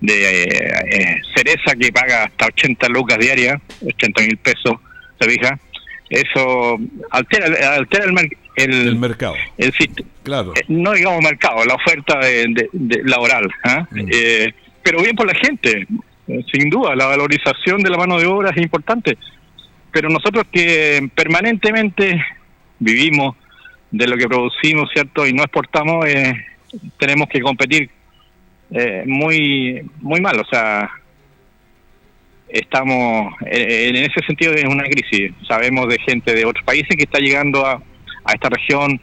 de 0.00 0.44
eh, 0.44 1.20
cereza 1.36 1.76
que 1.78 1.92
paga 1.92 2.24
hasta 2.24 2.46
80 2.46 2.88
lucas 2.88 3.18
diarias, 3.18 3.60
80 3.84 4.22
mil 4.22 4.38
pesos, 4.38 4.76
se 5.20 5.28
fija. 5.28 5.58
Eso 6.08 6.78
altera, 7.10 7.76
altera 7.76 8.06
el, 8.06 8.18
el, 8.56 8.96
mercado. 8.96 9.34
El, 9.58 9.74
claro. 10.22 10.54
Eh, 10.56 10.64
no 10.68 10.92
digamos 10.92 11.22
mercado, 11.22 11.66
la 11.66 11.74
oferta 11.74 12.18
de, 12.20 12.70
laboral. 13.04 13.50
¿ah? 13.64 13.86
Mm. 13.90 14.08
Eh, 14.10 14.54
pero 14.82 15.02
bien 15.02 15.14
por 15.14 15.26
la 15.26 15.34
gente, 15.34 15.86
sin 16.50 16.70
duda, 16.70 16.96
la 16.96 17.06
valorización 17.08 17.82
de 17.82 17.90
la 17.90 17.98
mano 17.98 18.18
de 18.18 18.24
obra 18.24 18.50
es 18.50 18.56
importante. 18.56 19.18
Pero 19.92 20.08
nosotros 20.08 20.46
que 20.50 21.10
permanentemente 21.14 22.24
vivimos 22.78 23.36
de 23.92 24.06
lo 24.06 24.16
que 24.16 24.26
producimos, 24.26 24.90
¿cierto? 24.92 25.26
Y 25.26 25.32
no 25.32 25.44
exportamos, 25.44 26.04
eh, 26.06 26.34
tenemos 26.98 27.28
que 27.28 27.40
competir 27.40 27.88
eh, 28.72 29.04
muy 29.06 29.88
muy 30.00 30.20
mal. 30.20 30.40
O 30.40 30.44
sea, 30.44 30.90
estamos 32.48 33.34
en 33.46 33.96
ese 33.96 34.20
sentido 34.26 34.54
en 34.56 34.68
una 34.68 34.84
crisis. 34.84 35.32
Sabemos 35.46 35.88
de 35.88 35.98
gente 36.00 36.34
de 36.34 36.44
otros 36.44 36.64
países 36.64 36.96
que 36.96 37.04
está 37.04 37.18
llegando 37.18 37.64
a, 37.64 37.82
a 38.24 38.32
esta 38.32 38.48
región 38.48 39.00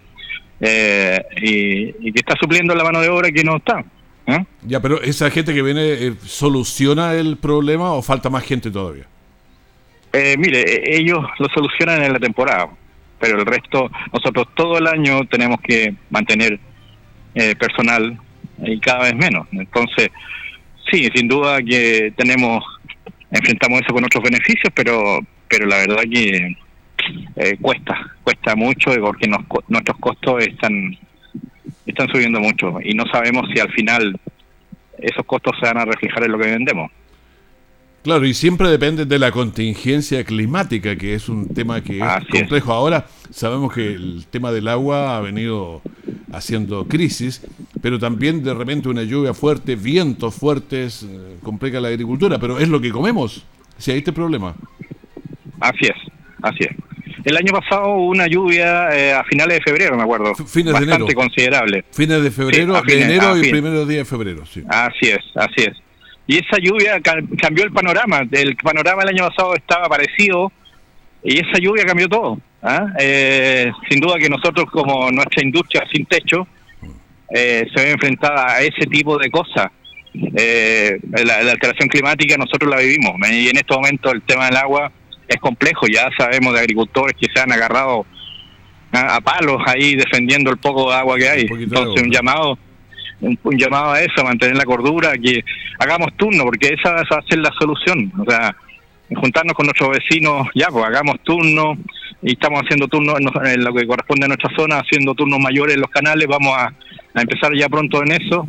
eh, 0.62 1.24
y, 1.42 2.12
que 2.12 2.20
está 2.20 2.36
supliendo 2.40 2.76
la 2.76 2.84
mano 2.84 3.02
de 3.02 3.10
obra 3.10 3.32
que 3.32 3.44
no 3.44 3.58
está. 3.58 3.84
¿eh? 4.28 4.46
Ya, 4.64 4.82
pero 4.82 5.02
esa 5.02 5.30
gente 5.32 5.54
que 5.54 5.62
viene 5.62 5.94
eh, 5.94 6.14
soluciona 6.26 7.14
el 7.14 7.38
problema 7.38 7.94
o 7.94 8.02
falta 8.02 8.30
más 8.30 8.44
gente 8.44 8.70
todavía. 8.70 9.06
mire, 10.14 10.96
ellos 10.98 11.20
lo 11.40 11.48
solucionan 11.54 12.04
en 12.04 12.14
la 12.14 12.20
temporada, 12.20 12.70
pero 13.20 13.40
el 13.40 13.46
resto, 13.46 13.90
nosotros 14.14 14.48
todo 14.56 14.78
el 14.78 14.88
año 14.88 15.26
tenemos 15.26 15.60
que 15.62 15.94
mantener 16.10 16.60
personal 17.58 18.20
y 18.64 18.80
cada 18.80 19.04
vez 19.04 19.16
menos. 19.16 19.48
Entonces, 19.52 20.10
sí, 20.92 21.08
sin 21.14 21.28
duda 21.28 21.62
que 21.62 22.14
tenemos, 22.16 22.64
enfrentamos 23.32 23.82
eso 23.82 23.94
con 23.94 24.04
otros 24.04 24.24
beneficios, 24.24 24.72
pero, 24.74 25.20
pero 25.48 25.66
la 25.66 25.78
verdad 25.78 26.04
que 26.12 26.58
eh, 27.36 27.58
cuesta, 27.62 27.96
cuesta 28.24 28.56
mucho 28.56 28.92
porque 29.02 29.28
nuestros 29.68 29.98
costos 30.00 30.44
están, 30.46 30.98
están 31.86 32.08
subiendo 32.10 32.40
mucho 32.40 32.80
y 32.84 32.94
no 32.94 33.06
sabemos 33.12 33.48
si 33.54 33.60
al 33.60 33.72
final 33.72 34.20
esos 34.98 35.26
costos 35.26 35.56
se 35.60 35.66
van 35.66 35.78
a 35.78 35.86
reflejar 35.86 36.24
en 36.24 36.32
lo 36.32 36.40
que 36.40 36.52
vendemos. 36.52 36.92
Claro, 38.04 38.26
y 38.26 38.34
siempre 38.34 38.70
depende 38.70 39.06
de 39.06 39.20
la 39.20 39.32
contingencia 39.32 40.24
climática, 40.24 40.96
que 40.96 41.16
es 41.16 41.28
un 41.28 41.50
tema 41.54 41.84
que 41.84 42.00
es 42.00 42.26
complejo. 42.32 42.72
Ahora 42.72 43.08
sabemos 43.30 43.74
que 43.74 43.94
el 43.94 44.26
tema 44.32 44.52
del 44.52 44.68
agua 44.70 45.18
ha 45.18 45.22
venido 45.22 45.82
haciendo 46.32 46.88
crisis, 46.88 47.42
pero 47.82 48.00
también 48.00 48.44
de 48.44 48.54
repente 48.54 48.88
una 48.88 49.04
lluvia 49.04 49.34
fuerte, 49.34 49.76
vientos 49.76 50.36
fuertes, 50.36 51.04
eh, 51.04 51.38
complica 51.44 51.80
la 51.82 51.90
agricultura, 51.90 52.40
pero 52.40 52.60
es 52.60 52.70
lo 52.70 52.80
que 52.80 52.92
comemos, 52.92 53.46
si 53.78 53.92
hay 53.92 53.98
este 54.00 54.14
problema. 54.14 54.56
Así 55.60 55.86
es, 55.86 56.12
así 56.42 56.60
es. 56.62 56.76
El 57.26 57.36
año 57.36 57.52
pasado 57.52 57.96
hubo 57.96 58.08
una 58.08 58.28
lluvia 58.28 58.90
eh, 58.96 59.12
a 59.12 59.24
finales 59.26 59.58
de 59.58 59.64
febrero, 59.64 59.98
me 59.98 60.04
acuerdo. 60.04 60.34
Fines 60.36 60.72
bastante 60.72 60.98
de 60.98 61.04
enero. 61.04 61.20
considerable. 61.20 61.86
Fines 61.92 62.24
de 62.24 62.32
febrero, 62.32 62.82
de 62.82 63.02
enero 63.02 63.38
y 63.38 63.50
primeros 63.50 63.88
días 63.88 64.00
de 64.00 64.06
febrero, 64.06 64.46
sí. 64.46 64.64
Así 64.70 65.10
es, 65.10 65.20
así 65.36 65.64
es. 65.64 65.89
Y 66.30 66.38
esa 66.38 66.60
lluvia 66.62 67.02
cambió 67.02 67.64
el 67.64 67.72
panorama. 67.72 68.22
El 68.32 68.56
panorama 68.56 69.02
el 69.02 69.10
año 69.10 69.28
pasado 69.30 69.56
estaba 69.56 69.90
parecido 69.90 70.52
y 71.24 71.40
esa 71.40 71.58
lluvia 71.60 71.84
cambió 71.86 72.08
todo. 72.08 72.40
¿ah? 72.62 72.86
Eh, 73.00 73.72
sin 73.90 74.00
duda 74.00 74.20
que 74.20 74.30
nosotros 74.30 74.68
como 74.72 75.10
nuestra 75.10 75.44
industria 75.44 75.84
sin 75.92 76.06
techo 76.06 76.48
eh, 77.34 77.66
se 77.74 77.84
ve 77.84 77.92
enfrentada 77.94 78.58
a 78.58 78.62
ese 78.62 78.86
tipo 78.86 79.18
de 79.18 79.32
cosas. 79.32 79.72
la, 80.14 81.52
alteración 81.52 81.90
climática 81.90 82.38
nosotros 82.38 82.70
la 82.70 82.78
vivimos 82.78 83.14
y 83.28 83.48
en 83.48 83.58
este 83.58 83.74
momento 83.74 84.12
el 84.12 84.22
tema 84.22 84.46
del 84.46 84.58
agua 84.58 84.92
es 85.28 85.38
complejo, 85.38 85.88
ya 85.92 86.12
sabemos 86.16 86.54
de 86.54 86.60
agricultores 86.60 87.16
que 87.20 87.26
se 87.34 87.42
han 87.42 87.52
agarrado 87.52 88.06
a, 88.92 89.20
palos 89.22 89.64
ahí 89.66 89.96
defendiendo 89.96 90.52
el 90.52 90.58
poco 90.60 90.92
de 90.92 90.96
agua 90.96 91.18
que 91.18 91.28
hay. 91.28 91.48
Entonces 91.50 92.04
un 92.04 92.12
llamado 92.12 92.60
un, 93.22 93.38
llamado 93.58 93.92
a 93.92 94.02
eso, 94.02 94.22
a 94.22 94.24
mantener 94.24 94.56
la 94.56 94.66
cordura, 94.66 95.14
que 95.14 95.44
hagamos 95.80 96.16
turno, 96.18 96.44
porque 96.44 96.74
esa 96.74 96.94
va 96.94 97.02
a 97.02 97.28
ser 97.28 97.40
la 97.40 97.52
solución. 97.60 98.12
O 98.20 98.30
sea, 98.30 98.56
juntarnos 99.16 99.54
con 99.54 99.66
nuestros 99.66 99.90
vecinos, 99.90 100.48
ya, 100.56 100.68
pues 100.68 100.86
hagamos 100.86 101.20
turno, 101.24 101.78
y 102.22 102.34
estamos 102.34 102.62
haciendo 102.62 102.88
turnos 102.88 103.16
en, 103.46 103.64
lo 103.64 103.74
que 103.74 103.88
corresponde 103.88 104.26
a 104.26 104.28
nuestra 104.30 104.56
zona, 104.56 104.80
haciendo 104.80 105.14
turnos 105.16 105.40
mayores 105.40 105.76
en 105.76 105.82
los 105.82 105.90
canales, 105.90 106.28
vamos 106.28 106.56
a 106.58 106.74
empezar 107.16 107.52
ya 107.56 107.70
pronto 107.70 108.02
en 108.04 108.12
eso, 108.12 108.48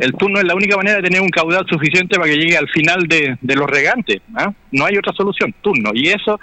el 0.00 0.14
turno 0.14 0.38
es 0.38 0.46
la 0.46 0.54
única 0.54 0.76
manera 0.76 0.96
de 0.96 1.02
tener 1.02 1.20
un 1.20 1.28
caudal 1.28 1.66
suficiente 1.68 2.16
para 2.16 2.30
que 2.30 2.38
llegue 2.38 2.56
al 2.56 2.68
final 2.70 3.06
de, 3.06 3.36
los 3.42 3.68
regantes. 3.68 4.22
¿ah? 4.34 4.50
No 4.72 4.86
hay 4.86 4.96
otra 4.96 5.12
solución, 5.12 5.54
turno. 5.60 5.90
Y 5.94 6.08
eso 6.08 6.40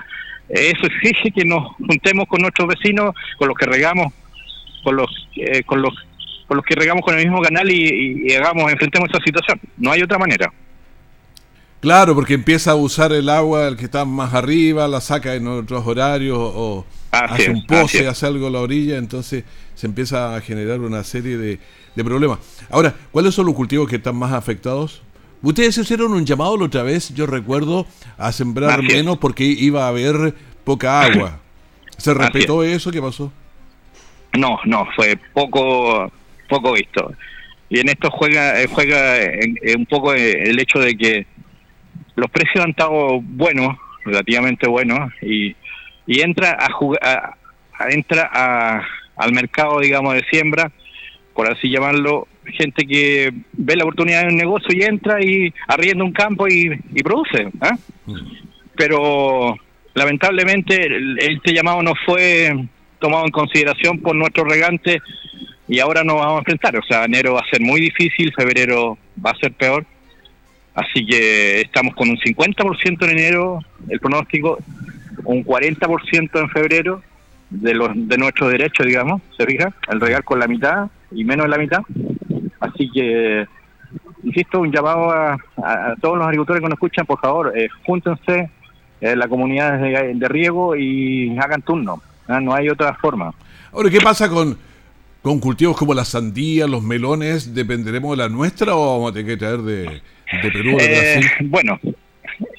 eso 0.50 0.86
exige 0.86 1.32
que 1.32 1.44
nos 1.44 1.76
juntemos 1.76 2.28
con 2.28 2.42
nuestros 2.42 2.68
vecinos, 2.68 3.16
con 3.38 3.48
los 3.48 3.58
que 3.58 3.66
regamos, 3.66 4.14
con 4.84 4.96
los 4.96 5.28
eh, 5.36 5.64
con 5.64 5.82
los 5.82 5.94
con 6.48 6.58
los 6.58 6.66
que 6.66 6.76
regamos 6.76 7.04
con 7.04 7.18
el 7.18 7.26
mismo 7.26 7.42
canal 7.42 7.70
y, 7.70 8.34
hagamos 8.34 8.72
enfrentemos 8.72 9.10
esa 9.10 9.24
situación. 9.24 9.60
No 9.78 9.92
hay 9.92 10.02
otra 10.02 10.18
manera. 10.18 10.52
Claro, 11.80 12.16
porque 12.16 12.34
empieza 12.34 12.72
a 12.72 12.76
usar 12.76 13.12
el 13.12 13.30
agua 13.30 13.68
el 13.68 13.78
que 13.78 13.86
está 13.86 14.04
más 14.04 14.34
arriba, 14.34 14.88
la 14.88 15.00
saca 15.00 15.36
en 15.36 15.48
otros 15.48 15.86
horarios 15.86 16.38
o 16.40 16.86
hace 17.12 17.52
un 17.52 17.66
poce, 17.66 18.08
hace 18.08 18.26
algo 18.26 18.48
a 18.48 18.50
la 18.50 18.62
orilla, 18.62 18.98
entonces 18.98 19.44
se 19.76 19.86
empieza 19.86 20.36
a 20.36 20.42
generar 20.42 20.80
una 20.80 21.04
serie 21.04 21.38
de, 21.38 21.60
de 21.96 22.04
problemas. 22.04 22.40
Ahora, 22.72 22.96
¿cuáles 23.12 23.36
son 23.36 23.46
los 23.46 23.54
cultivos 23.54 23.88
que 23.88 23.98
están 23.98 24.16
más 24.16 24.34
afectados? 24.34 25.04
Ustedes 25.44 25.78
hicieron 25.78 26.14
un 26.14 26.26
llamado 26.26 26.58
la 26.58 26.66
otra 26.66 26.82
vez, 26.82 27.14
yo 27.14 27.28
recuerdo, 27.28 27.86
a 28.18 28.32
sembrar 28.32 28.82
menos 28.82 29.18
porque 29.20 29.44
iba 29.44 29.86
a 29.86 29.90
haber 29.90 30.34
poca 30.64 31.02
agua. 31.02 31.40
¿Se 31.98 32.14
respetó 32.14 32.64
eso? 32.64 32.92
¿Qué 32.92 33.02
pasó? 33.02 33.32
No, 34.34 34.60
no, 34.66 34.88
fue 34.96 35.18
poco 35.34 36.12
poco 36.48 36.74
visto. 36.74 37.14
Y 37.70 37.80
en 37.80 37.90
esto 37.90 38.10
juega 38.10 38.62
eh, 38.62 38.68
juega 38.68 39.18
un 39.76 39.86
poco 39.86 40.14
el 40.14 40.60
hecho 40.60 40.80
de 40.80 40.96
que 40.96 41.28
los 42.16 42.30
precios 42.32 42.64
han 42.64 42.72
estado 42.72 43.22
buenos, 43.22 43.78
relativamente 44.06 44.68
buenos, 44.68 45.12
y, 45.22 45.56
y 46.08 46.22
entra 46.22 46.58
a, 46.60 47.36
entra 47.90 48.30
a, 48.34 48.82
al 49.18 49.34
mercado, 49.34 49.80
digamos, 49.80 50.16
de 50.16 50.24
siembra 50.32 50.72
por 51.38 51.48
así 51.52 51.70
llamarlo, 51.70 52.28
gente 52.46 52.84
que 52.88 53.32
ve 53.54 53.76
la 53.76 53.84
oportunidad 53.84 54.24
de 54.24 54.30
un 54.30 54.38
negocio 54.38 54.70
y 54.72 54.82
entra 54.82 55.24
y 55.24 55.54
arrienda 55.68 56.04
un 56.04 56.12
campo 56.12 56.48
y, 56.48 56.76
produce. 57.04 57.50
¿ah? 57.62 57.78
Pero 58.76 59.56
lamentablemente 59.94 60.90
este 61.20 61.54
llamado 61.54 61.84
no 61.84 61.94
fue 62.08 62.68
tomado 63.00 63.26
en 63.26 63.32
consideración 63.32 64.00
por 64.00 64.16
nuestros 64.16 64.48
regantes 64.48 64.98
y 65.68 65.80
ahora 65.80 66.04
nos 66.04 66.16
vamos 66.16 66.36
a 66.36 66.40
enfrentar. 66.40 66.78
O 66.78 66.84
sea, 66.84 67.06
enero 67.06 67.34
va 67.34 67.42
a 67.42 67.50
ser 67.50 67.62
muy 67.62 67.82
difícil, 67.82 68.34
febrero 68.34 68.98
va 69.24 69.32
a 69.32 69.38
ser 69.38 69.52
peor. 69.54 69.86
Así 70.74 71.06
que 71.06 71.62
estamos 71.62 71.96
con 71.96 72.10
un 72.10 72.18
50% 72.18 73.04
en 73.04 73.10
enero, 73.10 73.60
el 73.90 74.00
pronóstico, 74.00 74.60
un 75.24 75.44
40% 75.44 76.40
en 76.40 76.50
febrero 76.50 77.02
de 77.50 77.74
los 77.74 77.90
de 77.96 78.18
nuestros 78.18 78.52
derechos, 78.52 78.86
digamos, 78.86 79.22
se 79.36 79.46
fija, 79.46 79.74
el 79.90 80.00
regal 80.00 80.24
con 80.24 80.40
la 80.40 80.48
mitad 80.48 80.90
y 81.12 81.24
menos 81.24 81.46
de 81.46 81.50
la 81.50 81.58
mitad. 81.58 81.80
Así 82.60 82.90
que, 82.92 83.46
insisto, 84.24 84.60
un 84.60 84.72
llamado 84.72 85.10
a, 85.12 85.38
todos 86.00 86.18
los 86.18 86.28
agricultores 86.28 86.62
que 86.62 86.68
nos 86.68 86.76
escuchan, 86.76 87.06
por 87.06 87.20
favor, 87.20 87.54
eh, 87.58 87.70
júntense 87.86 88.50
en 89.02 89.20
la 89.20 89.28
comunidad 89.28 89.80
de, 89.80 90.28
riego 90.28 90.76
y 90.76 91.38
hagan 91.38 91.62
turno. 91.62 92.02
¿ah? 92.28 92.40
No 92.40 92.54
hay 92.54 92.70
otra 92.70 92.94
forma. 92.96 93.34
Ahora, 93.72 93.90
¿qué 93.90 94.00
pasa 94.00 94.30
con, 94.30 94.58
con 95.22 95.40
cultivos 95.40 95.78
como 95.78 95.94
la 95.94 96.06
sandía, 96.06 96.68
los 96.68 96.84
melones? 96.84 97.54
¿Dependeremos 97.54 98.18
de 98.18 98.24
la 98.24 98.30
nuestra 98.30 98.76
o 98.76 98.98
vamos 98.98 99.12
a 99.12 99.14
tener 99.14 99.28
que 99.28 99.38
traer 99.38 99.60
de, 99.60 99.84
de 99.84 100.52
Perú 100.52 100.76
o 100.76 100.78
de 100.78 100.86
eh, 100.86 101.20
Brasil? 101.20 101.32
bueno, 101.50 101.80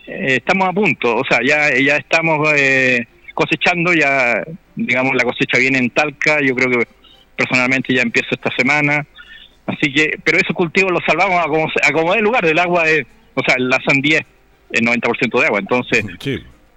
eh, 0.07 0.37
estamos 0.37 0.69
a 0.69 0.73
punto, 0.73 1.17
o 1.17 1.25
sea, 1.25 1.39
ya, 1.45 1.71
ya 1.79 1.97
estamos 1.97 2.49
cosechando, 3.35 3.93
ya 3.95 4.43
digamos 4.75 5.15
la 5.15 5.25
cosecha 5.25 5.59
viene 5.59 5.79
en 5.79 5.91
Talca, 5.91 6.41
yo 6.41 6.55
creo 6.55 6.71
que 6.71 6.89
personalmente 7.37 7.95
ya 7.95 8.03
empiezo 8.03 8.29
esta 8.33 8.51
semana, 8.57 9.07
así 9.67 9.93
que, 9.93 10.19
pero 10.25 10.39
esos 10.39 10.55
cultivos 10.55 10.91
los 10.93 11.05
salvamos 11.07 11.41
a 11.41 11.49
como, 11.49 11.67
a 11.67 11.93
como 11.93 12.15
el 12.15 12.23
lugar, 12.23 12.45
del 12.45 12.59
agua 12.59 12.89
es, 12.89 13.07
o 13.35 13.43
sea, 13.47 13.57
la 13.59 13.79
sandía 13.87 14.19
es 14.19 14.27
el 14.81 14.87
90% 14.87 15.41
de 15.41 15.47
agua, 15.47 15.61
entonces 15.61 16.05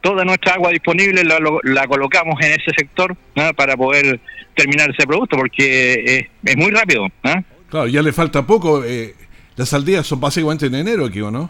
toda 0.02 0.26
nuestra 0.26 0.56
agua 0.56 0.72
disponible 0.72 1.24
la, 1.24 1.88
colocamos 1.88 2.36
en 2.42 2.52
ese 2.52 2.72
sector 2.78 3.16
para 3.56 3.78
poder 3.78 4.20
terminar 4.56 4.90
ese 4.90 5.08
producto, 5.08 5.38
porque 5.38 6.28
es, 6.44 6.58
muy 6.58 6.72
rápido. 6.72 7.08
Claro, 7.70 7.88
ya 7.88 8.02
le 8.02 8.12
falta 8.12 8.46
poco, 8.46 8.84
eh, 8.84 9.16
las 9.56 9.74
aldeas 9.74 10.06
son 10.06 10.20
básicamente 10.20 10.66
en 10.66 10.76
enero 10.76 11.06
aquí, 11.06 11.22
¿o 11.22 11.32
no? 11.32 11.50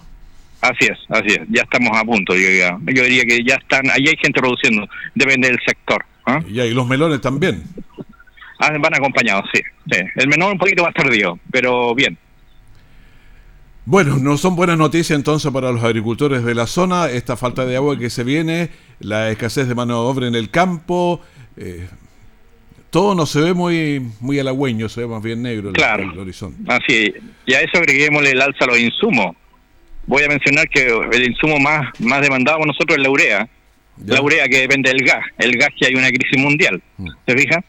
Así 0.62 0.86
es, 0.86 1.00
así 1.10 1.30
es, 1.30 1.42
ya 1.50 1.64
estamos 1.64 1.98
a 1.98 2.04
punto, 2.04 2.36
yo, 2.36 2.48
yo 2.50 3.04
diría 3.04 3.24
que 3.24 3.44
ya 3.44 3.56
están, 3.56 3.90
ahí 3.90 4.08
hay 4.08 4.16
gente 4.22 4.40
produciendo, 4.40 4.88
depende 5.16 5.48
del 5.48 5.60
sector. 5.66 6.06
Y 6.48 6.60
ahí 6.60 6.74
los 6.74 6.88
melones 6.88 7.22
también. 7.22 7.64
Ah, 8.60 8.72
van 8.78 8.94
acompañados, 8.94 9.46
sí, 9.54 9.62
El 10.16 10.28
menor 10.28 10.52
un 10.54 10.60
poquito 10.60 10.84
más 10.84 10.94
tardío, 10.94 11.40
pero 11.52 11.96
bien. 11.96 12.18
Bueno, 13.86 14.18
no 14.18 14.38
son 14.38 14.56
buenas 14.56 14.78
noticias 14.78 15.18
entonces 15.18 15.52
para 15.52 15.72
los 15.72 15.84
agricultores 15.84 16.44
de 16.44 16.54
la 16.54 16.68
zona, 16.68 17.10
esta 17.10 17.36
falta 17.36 17.66
de 17.66 17.76
agua 17.76 17.98
que 17.98 18.12
se 18.12 18.24
viene, 18.24 18.70
la 19.00 19.32
escasez 19.32 19.68
de 19.68 19.74
mano 19.74 19.94
de 19.94 20.08
obra 20.08 20.28
en 20.28 20.36
el 20.36 20.52
campo, 20.52 21.20
eh, 21.58 21.88
todo 22.92 23.16
no 23.16 23.26
se 23.26 23.42
ve 23.42 23.54
muy 23.56 24.06
muy 24.20 24.38
halagüeño, 24.38 24.88
se 24.88 25.02
ve 25.02 25.08
más 25.08 25.24
bien 25.24 25.42
negro 25.42 25.70
el, 25.70 25.74
claro. 25.74 26.12
el 26.12 26.20
horizonte. 26.20 26.62
Así, 26.72 27.12
y 27.48 27.54
a 27.54 27.62
eso 27.62 27.80
agreguémosle 27.80 28.32
el 28.32 28.42
alza 28.42 28.66
a 28.66 28.68
los 28.68 28.80
insumos. 28.80 29.36
Voy 30.06 30.24
a 30.24 30.28
mencionar 30.28 30.70
que 30.70 30.88
el 31.12 31.24
insumo 31.24 31.60
más, 31.60 31.88
más 32.00 32.22
demandado 32.22 32.60
por 32.60 32.68
nosotros 32.68 32.98
es 32.98 33.04
la 33.04 33.10
urea. 33.10 33.50
La 34.06 34.22
urea 34.22 34.48
que 34.48 34.62
depende 34.62 34.90
del 34.90 35.04
gas, 35.04 35.24
el 35.38 35.58
gas 35.58 35.70
que 35.78 35.88
hay 35.88 35.96
una 35.96 36.10
crisis 36.10 36.40
mundial, 36.40 36.82
mm. 36.98 37.08
¿se 37.28 37.38
fija? 37.38 37.64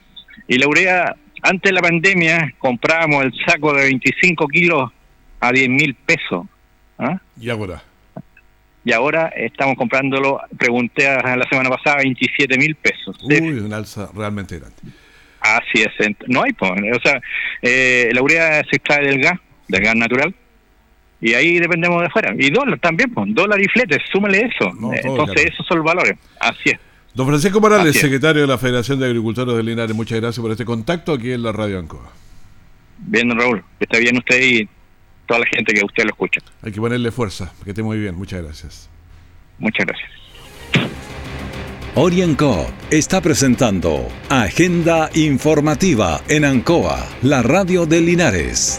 Y 0.48 0.56
la 0.56 0.66
urea, 0.66 1.16
antes 1.42 1.70
de 1.70 1.72
la 1.72 1.82
pandemia, 1.82 2.54
comprábamos 2.58 3.24
el 3.24 3.32
saco 3.46 3.74
de 3.74 3.84
25 3.84 4.48
kilos 4.48 4.90
a 5.42 5.52
10 5.52 5.68
mil 5.68 5.94
pesos. 5.94 6.46
¿ah? 6.98 7.20
¿Y 7.38 7.50
ahora? 7.50 7.82
y 8.84 8.92
ahora 8.92 9.28
estamos 9.36 9.76
comprándolo, 9.76 10.40
pregunté 10.58 11.06
a 11.06 11.36
la 11.36 11.48
semana 11.48 11.70
pasada, 11.70 11.98
27 12.02 12.58
mil 12.58 12.74
pesos. 12.74 13.16
Uy, 13.22 13.38
un 13.38 13.72
alza 13.72 14.10
realmente 14.14 14.58
grande. 14.58 14.76
Así 15.40 15.82
es, 15.82 15.92
no 16.28 16.42
hay, 16.42 16.52
o 16.60 17.00
sea, 17.00 17.20
eh, 17.60 18.10
la 18.12 18.22
urea 18.22 18.62
se 18.68 18.76
extrae 18.76 19.06
del 19.06 19.20
gas, 19.20 19.38
del 19.68 19.82
gas 19.82 19.96
natural, 19.96 20.34
y 21.20 21.34
ahí 21.34 21.58
dependemos 21.58 22.00
de 22.00 22.06
afuera. 22.06 22.34
Y 22.36 22.50
dólar 22.50 22.78
también, 22.80 23.12
pues, 23.12 23.32
dólar 23.34 23.60
y 23.60 23.66
fletes, 23.66 23.98
súmale 24.10 24.38
eso. 24.38 24.72
Entonces, 25.04 25.46
esos 25.52 25.66
son 25.66 25.78
los 25.78 25.86
valores. 25.86 26.16
Así 26.40 26.70
es. 26.70 26.78
Don 27.14 27.26
Francisco 27.26 27.60
Morales, 27.60 27.96
secretario 27.96 28.42
de 28.42 28.48
la 28.48 28.58
Federación 28.58 28.98
de 28.98 29.06
Agricultores 29.06 29.54
de 29.54 29.62
Linares, 29.62 29.94
muchas 29.94 30.20
gracias 30.20 30.40
por 30.40 30.50
este 30.50 30.64
contacto 30.64 31.12
aquí 31.12 31.32
en 31.32 31.42
la 31.42 31.52
Radio 31.52 31.78
Ancoa. 31.78 32.10
Bien, 32.98 33.28
don 33.28 33.38
Raúl, 33.38 33.62
esté 33.78 34.00
bien 34.00 34.16
usted 34.16 34.42
y 34.42 34.68
toda 35.32 35.40
la 35.40 35.46
gente 35.46 35.72
que 35.72 35.82
usted 35.82 36.04
lo 36.04 36.10
escucha. 36.10 36.40
Hay 36.62 36.72
que 36.72 36.80
ponerle 36.80 37.10
fuerza, 37.10 37.52
que 37.64 37.70
esté 37.70 37.82
muy 37.82 37.98
bien. 37.98 38.14
Muchas 38.14 38.42
gracias. 38.42 38.90
Muchas 39.58 39.86
gracias. 39.86 40.10
Orienco 41.94 42.66
está 42.90 43.20
presentando 43.20 44.08
Agenda 44.28 45.10
Informativa 45.14 46.20
en 46.28 46.44
Ancoa, 46.44 47.06
la 47.22 47.42
radio 47.42 47.86
de 47.86 48.00
Linares. 48.00 48.78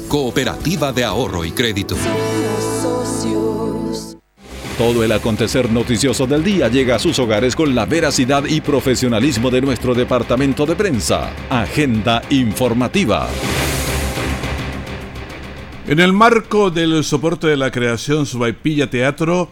cooperativa 0.11 0.91
de 0.91 1.05
ahorro 1.05 1.45
y 1.45 1.51
crédito. 1.51 1.95
Todo 4.77 5.05
el 5.05 5.11
acontecer 5.13 5.71
noticioso 5.71 6.27
del 6.27 6.43
día 6.43 6.67
llega 6.67 6.97
a 6.97 6.99
sus 6.99 7.17
hogares 7.17 7.55
con 7.55 7.73
la 7.73 7.85
veracidad 7.85 8.43
y 8.43 8.59
profesionalismo 8.59 9.49
de 9.49 9.61
nuestro 9.61 9.95
departamento 9.95 10.65
de 10.65 10.75
prensa. 10.75 11.31
Agenda 11.49 12.21
informativa. 12.29 13.29
En 15.87 16.01
el 16.01 16.11
marco 16.11 16.69
del 16.69 17.05
soporte 17.05 17.47
de 17.47 17.55
la 17.55 17.71
creación 17.71 18.25
Subaipilla 18.25 18.89
Teatro, 18.89 19.49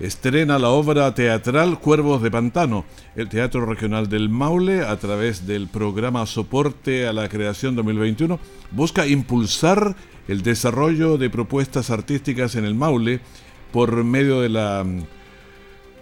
estrena 0.00 0.58
la 0.58 0.68
obra 0.68 1.14
teatral 1.14 1.80
Cuervos 1.80 2.22
de 2.22 2.30
Pantano. 2.30 2.84
El 3.14 3.28
Teatro 3.28 3.64
Regional 3.64 4.08
del 4.08 4.28
Maule, 4.28 4.82
a 4.82 4.96
través 4.98 5.46
del 5.46 5.68
programa 5.68 6.26
Soporte 6.26 7.06
a 7.06 7.12
la 7.12 7.28
Creación 7.28 7.76
2021, 7.76 8.38
busca 8.72 9.06
impulsar 9.06 9.96
el 10.28 10.42
desarrollo 10.42 11.18
de 11.18 11.30
propuestas 11.30 11.90
artísticas 11.90 12.56
en 12.56 12.64
el 12.64 12.74
Maule 12.74 13.20
por 13.72 14.04
medio 14.04 14.40
de 14.40 14.48
la 14.48 14.84
mm, 14.84 15.04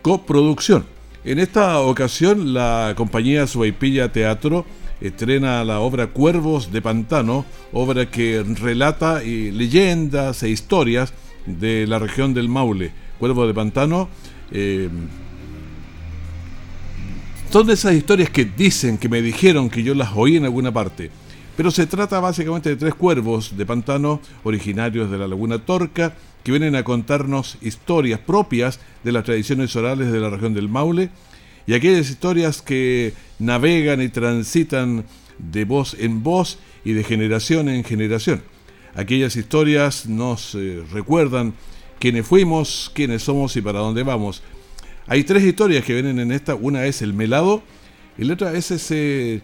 coproducción. 0.03 0.85
En 1.25 1.39
esta 1.39 1.81
ocasión, 1.81 2.53
la 2.53 2.95
compañía 2.97 3.47
Suaipilla 3.47 4.13
Teatro 4.13 4.67
estrena 5.01 5.65
la 5.65 5.81
obra 5.81 6.09
Cuervos 6.09 6.73
de 6.73 6.83
Pantano, 6.83 7.45
obra 7.73 8.11
que 8.11 8.45
relata 8.61 9.21
leyendas 9.21 10.43
e 10.43 10.51
historias 10.51 11.15
de 11.47 11.87
la 11.87 11.99
región 11.99 12.35
del 12.35 12.49
Maule. 12.49 13.04
Cuervos 13.19 13.47
de 13.47 13.55
Pantano 13.55 14.09
eh, 14.51 14.89
de 17.63 17.73
esas 17.73 17.95
historias 17.95 18.31
que 18.31 18.45
dicen, 18.45 18.99
que 18.99 19.09
me 19.09 19.23
dijeron, 19.23 19.71
que 19.71 19.85
yo 19.85 19.95
las 19.95 20.11
oí 20.17 20.37
en 20.37 20.45
alguna 20.45 20.73
parte. 20.73 21.11
Pero 21.57 21.71
se 21.71 21.87
trata 21.87 22.19
básicamente 22.19 22.69
de 22.71 22.75
tres 22.75 22.95
cuervos 22.95 23.57
de 23.57 23.65
pantano 23.65 24.21
originarios 24.43 25.09
de 25.09 25.19
la 25.19 25.29
laguna 25.29 25.61
Torca 25.61 26.17
que 26.43 26.51
vienen 26.51 26.75
a 26.75 26.83
contarnos 26.83 27.57
historias 27.63 28.19
propias 28.19 28.81
de 29.05 29.13
las 29.13 29.23
tradiciones 29.23 29.75
orales 29.77 30.11
de 30.11 30.19
la 30.19 30.31
región 30.31 30.53
del 30.53 30.69
Maule 30.69 31.11
y 31.65 31.75
aquellas 31.75 32.11
historias 32.11 32.61
que 32.61 33.15
navegan 33.39 34.03
y 34.03 34.09
transitan 34.09 35.05
de 35.39 35.65
voz 35.65 35.95
en 35.95 36.25
voz 36.25 36.59
y 36.85 36.93
de 36.93 37.05
generación 37.05 37.69
en 37.69 37.85
generación. 37.85 38.43
Aquellas 38.97 39.37
historias 39.37 40.07
nos 40.07 40.57
eh, 40.57 40.83
recuerdan 40.93 41.55
quiénes 41.99 42.27
fuimos, 42.27 42.91
quiénes 42.95 43.23
somos 43.23 43.57
y 43.57 43.63
para 43.63 43.81
dónde 43.81 44.03
vamos. 44.03 44.43
Hay 45.07 45.25
tres 45.25 45.45
historias 45.45 45.85
que 45.85 45.95
vienen 45.95 46.19
en 46.19 46.33
esta. 46.33 46.55
Una 46.55 46.87
es 46.87 47.03
el 47.03 47.13
melado 47.13 47.63
y 48.17 48.25
la 48.25 48.35
otra 48.35 48.53
es 48.55 48.71
ese 48.71 49.43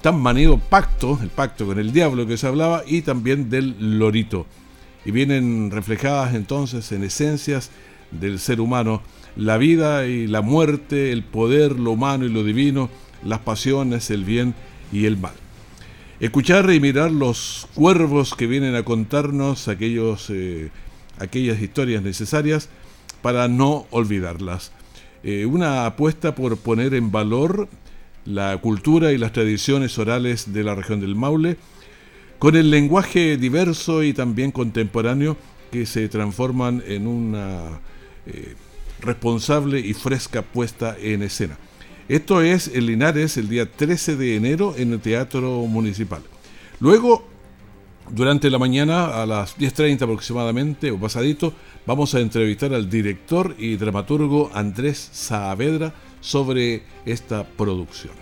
tan 0.00 0.20
manido 0.20 0.58
pacto, 0.58 1.18
el 1.22 1.28
pacto 1.28 1.66
con 1.66 1.78
el 1.78 1.92
diablo 1.92 2.26
que 2.26 2.36
se 2.36 2.46
hablaba, 2.46 2.82
y 2.86 3.02
también 3.02 3.48
del 3.50 3.98
lorito. 3.98 4.46
Y 5.04 5.12
vienen 5.12 5.70
reflejadas 5.70 6.34
entonces 6.34 6.90
en 6.92 7.04
esencias 7.04 7.70
del 8.10 8.38
ser 8.38 8.60
humano, 8.60 9.02
la 9.36 9.58
vida 9.58 10.06
y 10.06 10.26
la 10.26 10.42
muerte, 10.42 11.12
el 11.12 11.22
poder, 11.22 11.78
lo 11.78 11.92
humano 11.92 12.24
y 12.24 12.28
lo 12.28 12.42
divino, 12.42 12.90
las 13.24 13.40
pasiones, 13.40 14.10
el 14.10 14.24
bien 14.24 14.54
y 14.92 15.06
el 15.06 15.16
mal. 15.16 15.34
Escuchar 16.18 16.70
y 16.72 16.80
mirar 16.80 17.12
los 17.12 17.68
cuervos 17.74 18.34
que 18.34 18.46
vienen 18.46 18.74
a 18.74 18.84
contarnos 18.84 19.68
aquellos, 19.68 20.30
eh, 20.30 20.70
aquellas 21.18 21.60
historias 21.60 22.02
necesarias 22.02 22.68
para 23.22 23.48
no 23.48 23.86
olvidarlas. 23.90 24.72
Eh, 25.22 25.46
una 25.46 25.86
apuesta 25.86 26.34
por 26.34 26.56
poner 26.58 26.94
en 26.94 27.10
valor 27.10 27.68
la 28.24 28.56
cultura 28.58 29.12
y 29.12 29.18
las 29.18 29.32
tradiciones 29.32 29.98
orales 29.98 30.52
de 30.52 30.64
la 30.64 30.74
región 30.74 31.00
del 31.00 31.16
Maule, 31.16 31.56
con 32.38 32.56
el 32.56 32.70
lenguaje 32.70 33.36
diverso 33.36 34.02
y 34.02 34.12
también 34.12 34.52
contemporáneo 34.52 35.36
que 35.70 35.86
se 35.86 36.08
transforman 36.08 36.82
en 36.86 37.06
una 37.06 37.80
eh, 38.26 38.54
responsable 39.00 39.80
y 39.80 39.94
fresca 39.94 40.42
puesta 40.42 40.96
en 41.00 41.22
escena. 41.22 41.56
Esto 42.08 42.40
es 42.40 42.68
en 42.68 42.86
Linares 42.86 43.36
el 43.36 43.48
día 43.48 43.70
13 43.70 44.16
de 44.16 44.36
enero 44.36 44.74
en 44.76 44.92
el 44.92 45.00
Teatro 45.00 45.66
Municipal. 45.66 46.22
Luego, 46.78 47.26
durante 48.10 48.50
la 48.50 48.58
mañana, 48.58 49.22
a 49.22 49.26
las 49.26 49.58
10.30 49.58 50.02
aproximadamente, 50.02 50.90
o 50.90 50.98
pasadito, 50.98 51.52
vamos 51.86 52.14
a 52.14 52.20
entrevistar 52.20 52.72
al 52.74 52.88
director 52.88 53.54
y 53.58 53.76
dramaturgo 53.76 54.50
Andrés 54.54 55.10
Saavedra, 55.12 55.92
sobre 56.26 56.82
esta 57.04 57.44
producción. 57.44 58.14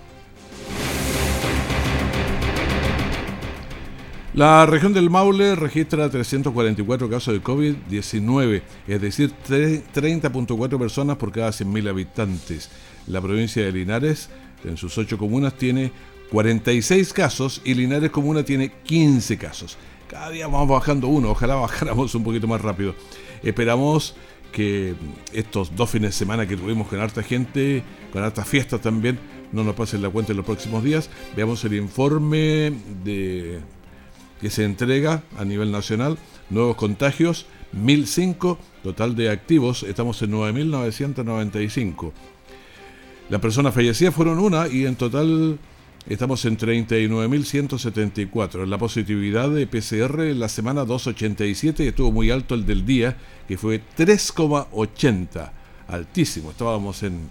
La 4.35 4.66
región 4.66 4.92
del 4.92 5.11
Maule 5.11 5.55
registra 5.55 6.11
344 6.11 7.09
casos 7.09 7.33
de 7.33 7.42
COVID-19, 7.42 8.62
es 8.88 9.01
decir, 9.01 9.33
30.4 9.49 10.79
personas 10.79 11.16
por 11.16 11.31
cada 11.31 11.51
100.000 11.51 11.88
habitantes. 11.88 12.68
La 13.07 13.20
provincia 13.23 13.64
de 13.64 13.73
Linares, 13.73 14.29
en 14.64 14.77
sus 14.77 14.99
ocho 14.99 15.16
comunas, 15.16 15.55
tiene 15.55 15.92
46 16.35 17.12
casos 17.12 17.61
y 17.64 17.75
Linares 17.75 18.11
Comuna 18.11 18.42
tiene 18.42 18.73
15 18.83 19.38
casos. 19.38 19.79
Cada 20.09 20.31
día 20.31 20.49
vamos 20.49 20.68
bajando 20.68 21.07
uno, 21.07 21.31
ojalá 21.31 21.55
bajáramos 21.55 22.12
un 22.16 22.25
poquito 22.25 22.49
más 22.49 22.61
rápido. 22.61 22.97
Esperamos 23.44 24.16
que 24.51 24.97
estos 25.33 25.77
dos 25.77 25.90
fines 25.90 26.11
de 26.11 26.12
semana 26.12 26.49
que 26.49 26.57
tuvimos 26.57 26.88
con 26.88 26.99
harta 26.99 27.23
gente, 27.23 27.85
con 28.12 28.25
hartas 28.25 28.49
fiestas 28.49 28.81
también, 28.81 29.16
no 29.53 29.62
nos 29.62 29.77
pasen 29.77 30.03
la 30.03 30.11
cuenta 30.11 30.33
en 30.33 30.38
los 30.38 30.44
próximos 30.44 30.83
días. 30.83 31.09
Veamos 31.37 31.64
el 31.66 31.75
informe 31.75 32.73
de, 33.05 33.61
que 34.40 34.51
se 34.51 34.64
entrega 34.64 35.23
a 35.38 35.44
nivel 35.44 35.70
nacional. 35.70 36.18
Nuevos 36.51 36.75
contagios, 36.75 37.47
1005, 37.70 38.59
total 38.83 39.14
de 39.14 39.31
activos, 39.31 39.85
estamos 39.85 40.20
en 40.23 40.33
9.995. 40.33 42.11
Las 43.31 43.40
personas 43.40 43.73
fallecidas 43.73 44.12
fueron 44.12 44.40
una 44.40 44.66
y 44.66 44.85
en 44.85 44.97
total 44.97 45.61
Estamos 46.07 46.45
en 46.45 46.59
39.174. 46.59 48.67
La 48.67 48.77
positividad 48.77 49.49
de 49.49 49.67
PCR 49.67 50.21
en 50.21 50.38
la 50.38 50.51
semana 50.51 50.85
287 50.85 51.88
estuvo 51.88 52.12
muy 52.12 52.31
alto 52.31 52.55
el 52.55 52.67
del 52.67 52.85
día, 52.85 53.17
que 53.49 53.57
fue 53.57 53.81
3,80. 53.97 55.51
Altísimo, 55.88 56.51
estábamos 56.51 57.03
en, 57.05 57.31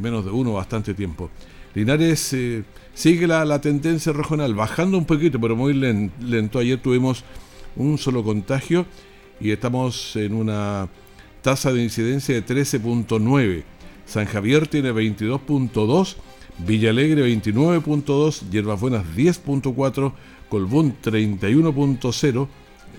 menos 0.00 0.24
de 0.24 0.32
uno 0.32 0.54
bastante 0.54 0.94
tiempo. 0.94 1.30
Linares 1.76 2.32
eh, 2.32 2.64
sigue 2.92 3.28
la, 3.28 3.60
tendencia 3.60 4.12
regional, 4.12 4.52
bajando 4.52 4.98
un 4.98 5.04
poquito, 5.04 5.40
pero 5.40 5.54
muy 5.54 5.72
lento. 5.72 6.58
Ayer 6.58 6.82
tuvimos 6.82 7.22
un 7.76 7.98
solo 7.98 8.24
contagio 8.24 8.84
y 9.40 9.52
estamos 9.52 10.16
en 10.16 10.34
una 10.34 10.88
tasa 11.40 11.72
de 11.72 11.84
incidencia 11.84 12.34
de 12.34 12.44
13.9. 12.44 13.62
San 14.06 14.26
Javier 14.26 14.66
tiene 14.66 14.92
22.2 14.92 16.16
Villalegre 16.66 17.24
29.2, 17.24 18.50
Hierbas 18.50 18.80
Buenas 18.80 19.04
10.4, 19.16 20.12
Colbún 20.48 20.96
31.0, 21.02 22.48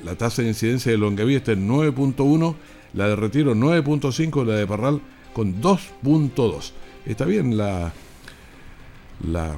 la 0.03 0.15
tasa 0.15 0.41
de 0.41 0.47
incidencia 0.49 0.91
de 0.91 0.97
Longaví 0.97 1.35
está 1.35 1.51
en 1.51 1.67
9.1, 1.67 2.55
la 2.93 3.09
de 3.09 3.15
Retiro 3.15 3.55
9.5, 3.55 4.45
la 4.45 4.55
de 4.55 4.65
Parral 4.67 5.01
con 5.33 5.61
2.2. 5.61 6.71
Está 7.05 7.25
bien 7.25 7.57
la, 7.57 7.91
la 9.27 9.57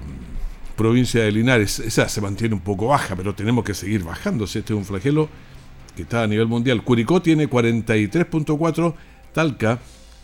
provincia 0.76 1.24
de 1.24 1.32
Linares, 1.32 1.80
esa 1.80 2.10
se 2.10 2.22
mantiene 2.22 2.56
un 2.56 2.62
poco 2.62 2.88
baja, 2.88 3.16
pero 3.16 3.36
tenemos 3.36 3.64
que 3.64 3.76
seguir 3.76 4.04
bajándose. 4.04 4.60
Este 4.60 4.74
es 4.74 4.78
un 4.78 4.86
flagelo 4.86 5.30
que 5.96 6.04
está 6.04 6.24
a 6.24 6.28
nivel 6.28 6.48
mundial. 6.48 6.84
Curicó 6.84 7.22
tiene 7.22 7.48
43.4, 7.48 8.94
Talca 9.32 9.80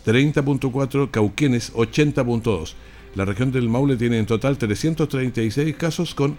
30.4, 0.05 1.11
Cauquenes 1.11 1.73
80.2. 1.73 2.73
La 3.17 3.25
región 3.25 3.51
del 3.51 3.67
Maule 3.67 3.97
tiene 3.97 4.19
en 4.19 4.27
total 4.27 4.60
336 4.60 5.75
casos 5.75 6.13
con 6.13 6.38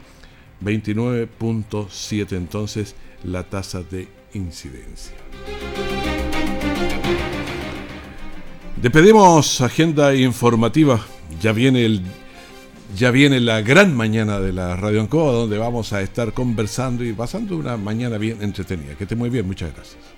29.7 0.64 2.36
entonces 2.36 2.94
la 3.24 3.42
tasa 3.42 3.82
de 3.82 4.06
incidencia. 4.34 5.16
Despedimos 8.80 9.60
agenda 9.60 10.14
informativa. 10.14 11.04
Ya 11.40 11.50
viene 11.50 11.84
el 11.84 12.00
ya 12.96 13.10
viene 13.10 13.40
la 13.40 13.60
gran 13.60 13.96
mañana 13.96 14.38
de 14.38 14.52
la 14.52 14.76
Radio 14.76 15.00
Ancoa 15.00 15.32
donde 15.32 15.58
vamos 15.58 15.92
a 15.92 16.00
estar 16.00 16.32
conversando 16.32 17.04
y 17.04 17.12
pasando 17.12 17.56
una 17.56 17.76
mañana 17.76 18.18
bien 18.18 18.40
entretenida. 18.40 18.94
Que 18.94 19.02
esté 19.02 19.16
muy 19.16 19.30
bien, 19.30 19.48
muchas 19.48 19.74
gracias. 19.74 20.17